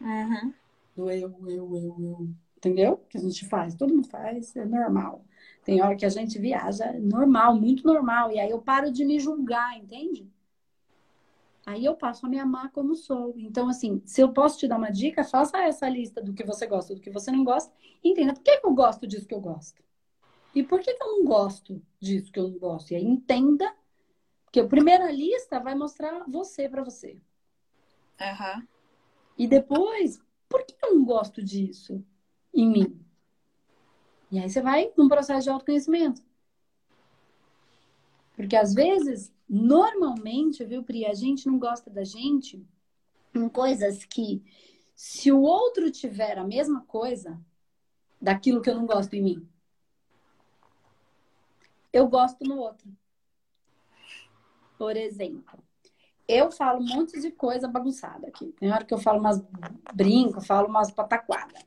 Uhum. 0.00 0.54
Do 0.96 1.10
eu, 1.10 1.34
eu, 1.48 1.76
eu, 1.76 1.96
eu. 1.98 2.28
Entendeu? 2.64 3.04
Que 3.10 3.18
a 3.18 3.20
gente 3.20 3.44
faz, 3.46 3.74
todo 3.74 3.94
mundo 3.94 4.08
faz, 4.08 4.56
é 4.56 4.64
normal. 4.64 5.22
Tem 5.62 5.82
hora 5.82 5.94
que 5.94 6.06
a 6.06 6.08
gente 6.08 6.38
viaja, 6.38 6.94
normal, 6.94 7.54
muito 7.54 7.86
normal. 7.86 8.32
E 8.32 8.40
aí 8.40 8.50
eu 8.50 8.62
paro 8.62 8.90
de 8.90 9.04
me 9.04 9.20
julgar, 9.20 9.76
entende? 9.76 10.26
Aí 11.66 11.84
eu 11.84 11.94
passo 11.94 12.24
a 12.24 12.28
me 12.28 12.38
amar 12.38 12.72
como 12.72 12.94
sou. 12.94 13.34
Então, 13.36 13.68
assim, 13.68 14.00
se 14.06 14.22
eu 14.22 14.32
posso 14.32 14.58
te 14.58 14.66
dar 14.66 14.78
uma 14.78 14.90
dica, 14.90 15.22
faça 15.22 15.58
essa 15.58 15.86
lista 15.90 16.22
do 16.22 16.32
que 16.32 16.42
você 16.42 16.66
gosta, 16.66 16.94
do 16.94 17.02
que 17.02 17.10
você 17.10 17.30
não 17.30 17.44
gosta. 17.44 17.70
E 18.02 18.10
entenda 18.10 18.32
por 18.32 18.42
que, 18.42 18.56
que 18.56 18.66
eu 18.66 18.74
gosto 18.74 19.06
disso 19.06 19.28
que 19.28 19.34
eu 19.34 19.40
gosto. 19.40 19.82
E 20.54 20.62
por 20.62 20.80
que, 20.80 20.94
que 20.94 21.02
eu 21.02 21.18
não 21.18 21.24
gosto 21.24 21.82
disso 22.00 22.32
que 22.32 22.40
eu 22.40 22.48
não 22.48 22.58
gosto? 22.58 22.92
E 22.92 22.96
aí 22.96 23.04
entenda, 23.04 23.70
porque 24.46 24.60
a 24.60 24.66
primeira 24.66 25.12
lista 25.12 25.60
vai 25.60 25.74
mostrar 25.74 26.24
você 26.26 26.66
para 26.66 26.82
você. 26.82 27.18
Uhum. 28.18 28.66
E 29.36 29.46
depois, 29.46 30.18
por 30.48 30.64
que 30.64 30.74
eu 30.82 30.94
não 30.94 31.04
gosto 31.04 31.42
disso 31.42 32.02
em 32.54 32.70
mim? 32.70 33.04
E 34.30 34.38
aí 34.38 34.48
você 34.48 34.60
vai 34.60 34.92
num 34.96 35.08
processo 35.08 35.44
de 35.44 35.50
autoconhecimento. 35.50 36.22
Porque 38.34 38.56
às 38.56 38.74
vezes, 38.74 39.32
normalmente, 39.48 40.64
viu, 40.64 40.82
Pri, 40.82 41.06
a 41.06 41.14
gente 41.14 41.46
não 41.46 41.58
gosta 41.58 41.90
da 41.90 42.04
gente 42.04 42.66
em 43.34 43.48
coisas 43.48 44.04
que, 44.04 44.42
se 44.94 45.30
o 45.30 45.40
outro 45.40 45.90
tiver 45.90 46.38
a 46.38 46.44
mesma 46.44 46.80
coisa 46.82 47.40
daquilo 48.20 48.60
que 48.60 48.70
eu 48.70 48.74
não 48.74 48.86
gosto 48.86 49.14
em 49.14 49.22
mim, 49.22 49.48
eu 51.92 52.08
gosto 52.08 52.44
no 52.44 52.58
outro. 52.58 52.88
Por 54.76 54.96
exemplo, 54.96 55.62
eu 56.26 56.50
falo 56.50 56.80
um 56.80 56.86
monte 56.86 57.20
de 57.20 57.30
coisa 57.30 57.68
bagunçada 57.68 58.26
aqui. 58.26 58.52
Tem 58.58 58.72
hora 58.72 58.84
que 58.84 58.92
eu 58.92 58.98
falo 58.98 59.20
umas 59.20 59.40
brinco, 59.94 60.40
falo 60.40 60.66
umas 60.66 60.90
pataquadas. 60.90 61.62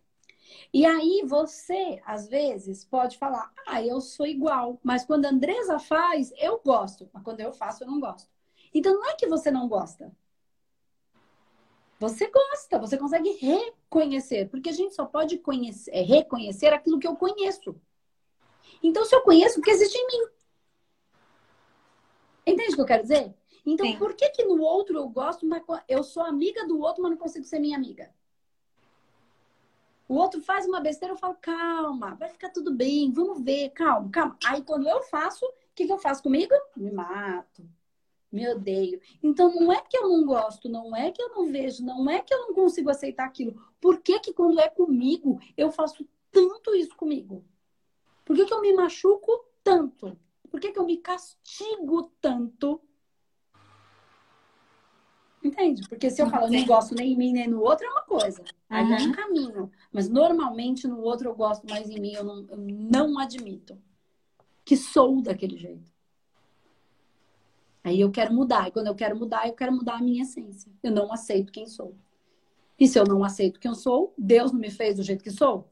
E 0.73 0.86
aí 0.86 1.23
você, 1.25 2.01
às 2.06 2.27
vezes, 2.27 2.84
pode 2.84 3.17
falar, 3.17 3.51
ah, 3.65 3.82
eu 3.82 4.01
sou 4.01 4.25
igual. 4.25 4.80
Mas 4.84 5.06
quando 5.06 5.25
a 5.25 5.30
Andresa 5.30 5.80
faz, 5.80 6.34
eu 6.38 6.62
gosto. 6.63 7.10
Mas 7.13 7.23
quando 7.23 7.39
eu 7.39 7.53
faço, 7.53 7.84
eu 7.84 7.88
não 7.88 7.99
gosto. 7.99 8.30
Então 8.73 8.93
não 8.93 9.06
é 9.06 9.15
que 9.15 9.27
você 9.27 9.49
não 9.49 9.67
gosta. 9.67 10.12
Você 11.99 12.30
gosta, 12.30 12.77
você 12.77 12.97
consegue 12.97 13.32
reconhecer. 13.32 14.49
Porque 14.49 14.69
a 14.69 14.73
gente 14.73 14.93
só 14.93 15.06
pode 15.06 15.38
conhecer, 15.39 15.91
é, 15.91 16.01
reconhecer 16.01 16.73
aquilo 16.73 16.99
que 16.99 17.08
eu 17.08 17.15
conheço. 17.15 17.75
Então, 18.84 19.03
se 19.06 19.15
eu 19.15 19.21
conheço, 19.21 19.60
o 19.60 19.63
que 19.63 19.71
existe 19.71 19.97
em 19.97 20.08
mim? 20.08 20.30
Entende 22.45 22.73
o 22.73 22.75
que 22.75 22.82
eu 22.82 22.86
quero 22.86 23.03
dizer? 23.03 23.34
Então, 23.65 23.86
Sim. 23.86 23.97
por 23.97 24.13
que 24.13 24.30
que 24.30 24.45
no 24.45 24.62
outro 24.62 24.97
eu 24.97 25.10
gosto, 25.10 25.45
mas 25.45 25.63
eu 25.88 26.03
sou 26.03 26.23
amiga 26.23 26.65
do 26.67 26.80
outro, 26.80 27.01
mas 27.01 27.12
não 27.12 27.17
consigo 27.17 27.45
ser 27.45 27.60
minha 27.60 27.75
amiga? 27.75 28.13
O 30.08 30.15
outro 30.15 30.41
faz 30.41 30.65
uma 30.65 30.80
besteira, 30.80 31.13
eu 31.13 31.17
falo, 31.17 31.36
calma, 31.41 32.15
vai 32.15 32.30
ficar 32.30 32.50
tudo 32.50 32.74
bem, 32.74 33.12
vamos 33.12 33.43
ver, 33.43 33.70
calma, 33.72 34.10
calma. 34.10 34.38
Aí 34.46 34.63
quando 34.63 34.88
eu 34.88 35.04
faço, 35.04 35.46
o 35.46 35.54
que, 35.76 35.86
que 35.86 35.91
eu 35.91 35.98
faço 35.98 36.24
comigo? 36.24 36.54
Me 36.76 36.91
mato, 36.91 37.67
me 38.32 38.48
odeio. 38.50 39.02
Então 39.22 39.54
não 39.54 39.72
é 39.72 39.82
que 39.82 39.98
eu 39.98 40.08
não 40.08 40.26
gosto, 40.26 40.70
não 40.70 40.96
é 40.96 41.12
que 41.12 41.22
eu 41.22 41.30
não 41.30 41.52
vejo, 41.52 41.84
não 41.84 42.10
é 42.10 42.22
que 42.22 42.34
eu 42.34 42.39
não 42.39 42.54
consigo 42.54 42.89
aceitar 42.89 43.26
aquilo. 43.26 43.62
Por 43.82 44.00
que 44.00 44.20
que 44.20 44.34
quando 44.34 44.60
é 44.60 44.70
comigo, 44.70 45.39
eu 45.58 45.72
faço 45.72 46.08
tanto 46.32 46.74
isso 46.74 46.96
comigo? 46.96 47.43
Por 48.24 48.36
que, 48.36 48.46
que 48.46 48.54
eu 48.54 48.62
me 48.62 48.74
machuco 48.74 49.46
tanto? 49.63 50.17
Por 50.50 50.60
que, 50.60 50.72
que 50.72 50.80
eu 50.80 50.86
me 50.86 50.98
castigo 50.98 52.12
tanto? 52.22 52.82
Entende? 55.43 55.88
Porque 55.88 56.10
se 56.10 56.21
eu 56.21 56.30
falo, 56.30 56.47
eu 56.47 56.52
não 56.52 56.65
gosto 56.65 56.95
nem 56.95 57.13
em 57.13 57.17
mim 57.17 57.32
nem 57.32 57.47
no 57.47 57.62
outro, 57.62 57.86
é 57.86 57.89
uma 57.89 58.02
coisa. 58.02 58.43
Aí 58.69 58.84
uhum. 58.84 58.93
é 58.93 59.02
um 59.02 59.12
caminho. 59.12 59.71
Mas 59.91 60.10
normalmente 60.10 60.88
no 60.88 61.02
outro 61.02 61.30
eu 61.30 61.36
gosto 61.36 61.67
mais 61.69 61.89
em 61.89 62.00
mim, 62.00 62.13
eu 62.13 62.23
não, 62.23 62.45
eu 62.50 62.58
não 62.58 63.19
admito 63.19 63.78
que 64.65 64.76
sou 64.76 65.21
daquele 65.21 65.58
jeito. 65.58 65.89
Aí 67.84 68.02
eu 68.02 68.12
quero 68.12 68.34
mudar. 68.34 68.67
E 68.67 68.71
quando 68.71 68.88
eu 68.88 68.95
quero 68.95 69.17
mudar, 69.17 69.47
eu 69.47 69.54
quero 69.54 69.71
mudar 69.71 69.95
a 69.95 70.02
minha 70.02 70.23
essência. 70.23 70.69
Eu 70.84 70.91
não 70.91 71.13
aceito 71.13 71.54
quem 71.54 71.65
sou. 71.65 71.95
E 72.78 72.88
se 72.88 73.00
eu 73.00 73.06
não 73.06 73.23
aceito 73.23 73.60
quem 73.60 73.69
eu 73.69 73.76
sou, 73.76 74.13
Deus 74.17 74.52
não 74.52 74.60
me 74.60 74.69
fez 74.69 74.97
do 74.97 75.04
jeito 75.04 75.23
que 75.23 75.32
sou. 75.32 75.71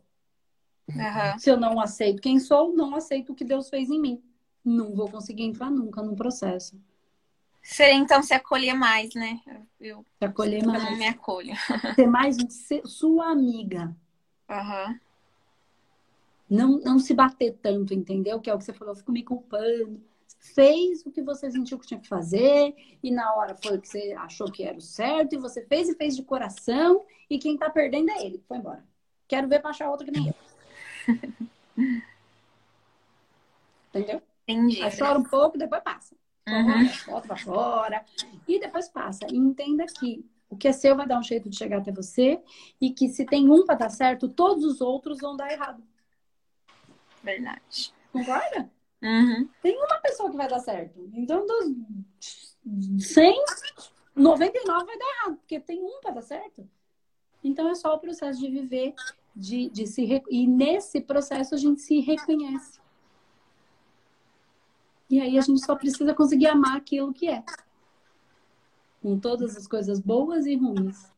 Uhum. 0.88 1.40
Se 1.40 1.50
eu 1.50 1.60
não 1.60 1.80
aceito 1.80 2.22
quem 2.22 2.40
sou, 2.40 2.74
não 2.74 2.96
aceito 2.96 3.34
o 3.34 3.36
que 3.36 3.44
Deus 3.44 3.70
fez 3.70 3.90
em 3.90 4.00
mim. 4.00 4.24
Não 4.64 4.96
vou 4.96 5.10
conseguir 5.10 5.44
entrar 5.44 5.70
nunca 5.70 6.02
no 6.02 6.16
processo. 6.16 6.80
Seria 7.66 7.96
então 7.96 8.22
se 8.22 8.32
acolher 8.32 8.76
mais, 8.76 9.16
né? 9.16 9.42
Eu, 9.80 10.06
se 10.20 10.26
acolher 10.26 10.64
mais. 10.64 10.84
Eu 10.84 10.92
não 10.92 10.98
me 11.00 11.08
acolho. 11.08 11.52
Ser 11.96 12.06
mais 12.06 12.38
ser 12.48 12.86
sua 12.86 13.32
amiga. 13.32 13.92
Uhum. 14.48 15.00
Não, 16.48 16.78
não 16.78 17.00
se 17.00 17.12
bater 17.16 17.58
tanto, 17.64 17.92
entendeu? 17.92 18.40
Que 18.40 18.52
é 18.52 18.54
o 18.54 18.60
que 18.60 18.66
você 18.66 18.72
falou, 18.72 18.94
eu 18.94 18.98
fico 19.00 19.12
me 19.12 19.24
culpando. 19.24 20.00
Fez 20.38 21.04
o 21.08 21.12
que 21.12 21.24
você 21.24 21.50
sentiu 21.50 21.80
que 21.80 21.88
tinha 21.88 22.00
que 22.00 22.08
fazer, 22.08 22.76
e 23.02 23.10
na 23.10 23.34
hora 23.34 23.56
foi 23.56 23.78
o 23.78 23.82
que 23.82 23.88
você 23.88 24.14
achou 24.20 24.52
que 24.52 24.62
era 24.62 24.78
o 24.78 24.82
certo, 24.82 25.34
e 25.34 25.40
você 25.40 25.66
fez 25.66 25.90
e 25.90 25.96
fez 25.96 26.16
de 26.16 26.22
coração, 26.22 27.04
e 27.28 27.40
quem 27.40 27.58
tá 27.58 27.68
perdendo 27.68 28.12
é 28.12 28.24
ele, 28.24 28.44
foi 28.48 28.58
embora. 28.58 28.86
Quero 29.28 29.48
ver 29.48 29.60
pra 29.60 29.72
achar 29.72 29.90
outro 29.90 30.06
que 30.06 30.12
nem 30.12 30.28
eu. 30.28 30.36
Entendeu? 33.90 34.22
Entendi. 34.48 34.84
Aí 34.84 34.96
chora 34.96 35.18
um 35.18 35.24
pouco, 35.24 35.58
depois 35.58 35.82
passa. 35.82 36.16
Uhum. 36.48 36.88
Volta 37.08 37.28
pra 37.28 37.38
fora. 37.38 38.06
E 38.48 38.60
depois 38.60 38.88
passa. 38.88 39.26
E 39.32 39.36
entenda 39.36 39.86
que 39.86 40.26
o 40.50 40.56
que 40.56 40.68
é 40.68 40.72
seu 40.72 40.96
vai 40.96 41.08
dar 41.08 41.20
um 41.20 41.24
jeito 41.24 41.50
de 41.50 41.58
chegar 41.58 41.80
até 41.80 41.92
você. 41.92 42.42
E 42.80 42.92
que 42.92 43.10
se 43.10 43.26
tem 43.26 43.50
um 43.50 43.66
para 43.66 43.76
dar 43.76 43.90
certo, 43.90 44.30
todos 44.30 44.64
os 44.64 44.82
outros 44.82 45.20
vão 45.20 45.36
dar 45.36 45.52
errado. 45.52 45.84
Verdade. 47.24 47.94
Concorda? 48.12 48.70
Uhum. 49.02 49.50
Tem 49.62 49.78
uma 49.78 49.98
pessoa 50.00 50.30
que 50.30 50.38
vai 50.38 50.48
dar 50.48 50.60
certo. 50.60 51.10
Então, 51.14 51.46
dos 51.46 52.58
100, 53.00 53.44
99 54.16 54.86
vai 54.86 54.98
dar 54.98 55.06
errado. 55.06 55.38
Porque 55.38 55.60
tem 55.60 55.84
um 55.84 56.00
para 56.02 56.12
dar 56.12 56.22
certo. 56.22 56.68
Então, 57.44 57.68
é 57.70 57.76
só 57.76 57.94
o 57.94 58.00
processo 58.00 58.40
de 58.40 58.50
viver 58.50 58.94
de, 59.36 59.70
de 59.70 59.86
se 59.86 60.24
e 60.30 60.48
nesse 60.48 61.02
processo 61.02 61.54
a 61.54 61.58
gente 61.58 61.82
se 61.82 62.00
reconhece. 62.00 62.80
E 65.16 65.22
aí 65.22 65.38
a 65.38 65.42
gente 65.42 65.66
só 65.66 65.78
precisa 65.78 66.14
conseguir 66.14 66.48
amar 66.48 66.76
aquilo 66.76 67.14
que 67.14 67.30
é. 67.30 67.42
Com 69.02 69.18
todas 69.18 69.56
as 69.56 69.66
coisas 69.66 69.98
boas 69.98 70.46
e 70.46 70.58
ruins. 70.58 71.10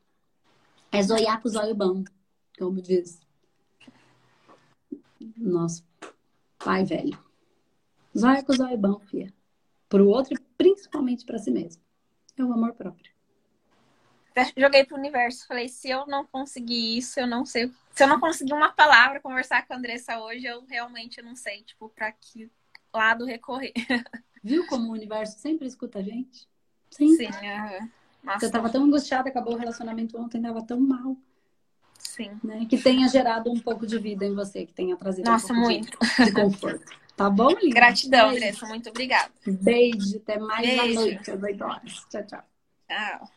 É 0.92 1.02
zoiar 1.02 1.42
com 1.42 1.48
o 1.48 1.52
zóio 1.52 1.74
bom, 1.74 2.04
como 2.60 2.80
diz 2.80 3.20
nosso 5.36 5.84
pai 6.60 6.86
velho. 6.86 7.18
Zóia 8.16 8.44
com 8.44 8.54
o 8.54 8.56
zóio 8.56 8.78
bom, 8.78 9.00
filha. 9.00 9.34
Para 9.90 10.04
o 10.04 10.10
outro 10.10 10.36
e 10.36 10.40
principalmente 10.56 11.26
para 11.26 11.40
si 11.40 11.50
mesmo. 11.50 11.82
É 12.38 12.44
o 12.44 12.54
amor 12.54 12.74
próprio 12.74 13.18
joguei 14.56 14.86
pro 14.86 14.98
universo. 14.98 15.48
Falei, 15.48 15.68
se 15.68 15.90
eu 15.90 16.06
não 16.06 16.26
conseguir 16.26 16.98
isso, 16.98 17.20
eu 17.20 17.28
não 17.28 17.46
sei. 17.46 17.72
Se 17.92 18.04
eu 18.04 18.08
não 18.08 18.20
conseguir 18.20 18.54
uma 18.54 18.72
palavra 18.72 19.20
conversar 19.20 19.66
com 19.66 19.74
a 19.74 19.78
Andressa 19.78 20.20
hoje, 20.20 20.46
eu 20.46 20.64
realmente 20.66 21.22
não 21.22 21.36
sei, 21.36 21.64
tipo, 21.64 21.90
pra 21.90 22.12
que 22.12 22.50
lado 22.94 23.26
recorrer. 23.26 23.74
Viu 24.44 24.66
como 24.68 24.90
o 24.90 24.94
universo 24.94 25.40
sempre 25.40 25.68
escuta 25.68 26.00
a 26.00 26.02
gente? 26.02 26.48
Sempre. 26.90 27.32
Sim. 27.34 27.48
Uhum. 27.48 27.90
Nossa, 28.24 28.46
eu 28.46 28.52
tava 28.52 28.70
tão 28.70 28.84
angustiada, 28.84 29.30
acabou 29.30 29.54
o 29.54 29.58
relacionamento 29.58 30.20
ontem, 30.20 30.42
tava 30.42 30.62
tão 30.62 30.80
mal. 30.80 31.16
Sim. 31.98 32.32
Né? 32.44 32.66
Que 32.70 32.78
tenha 32.78 33.08
gerado 33.08 33.52
um 33.52 33.60
pouco 33.60 33.86
de 33.86 33.98
vida 33.98 34.26
em 34.26 34.34
você, 34.34 34.66
que 34.66 34.74
tenha 34.74 34.96
trazido 34.96 35.30
Nossa, 35.30 35.54
um 35.54 35.58
muito. 35.58 35.98
De, 36.18 36.26
de 36.26 36.32
conforto. 36.32 36.86
Tá 37.16 37.30
bom, 37.30 37.50
Lívia? 37.50 37.74
Gratidão, 37.74 38.30
Andressa. 38.30 38.68
Muito 38.68 38.90
obrigada. 38.90 39.32
Beijo. 39.46 40.18
Até 40.18 40.38
mais 40.38 40.68
Beijo. 40.68 40.82
à 40.82 41.02
noite, 41.02 41.32
às 41.32 41.44
8 41.44 41.64
horas. 41.64 42.06
Tchau, 42.10 42.24
tchau. 42.26 42.44
Tchau. 42.88 43.37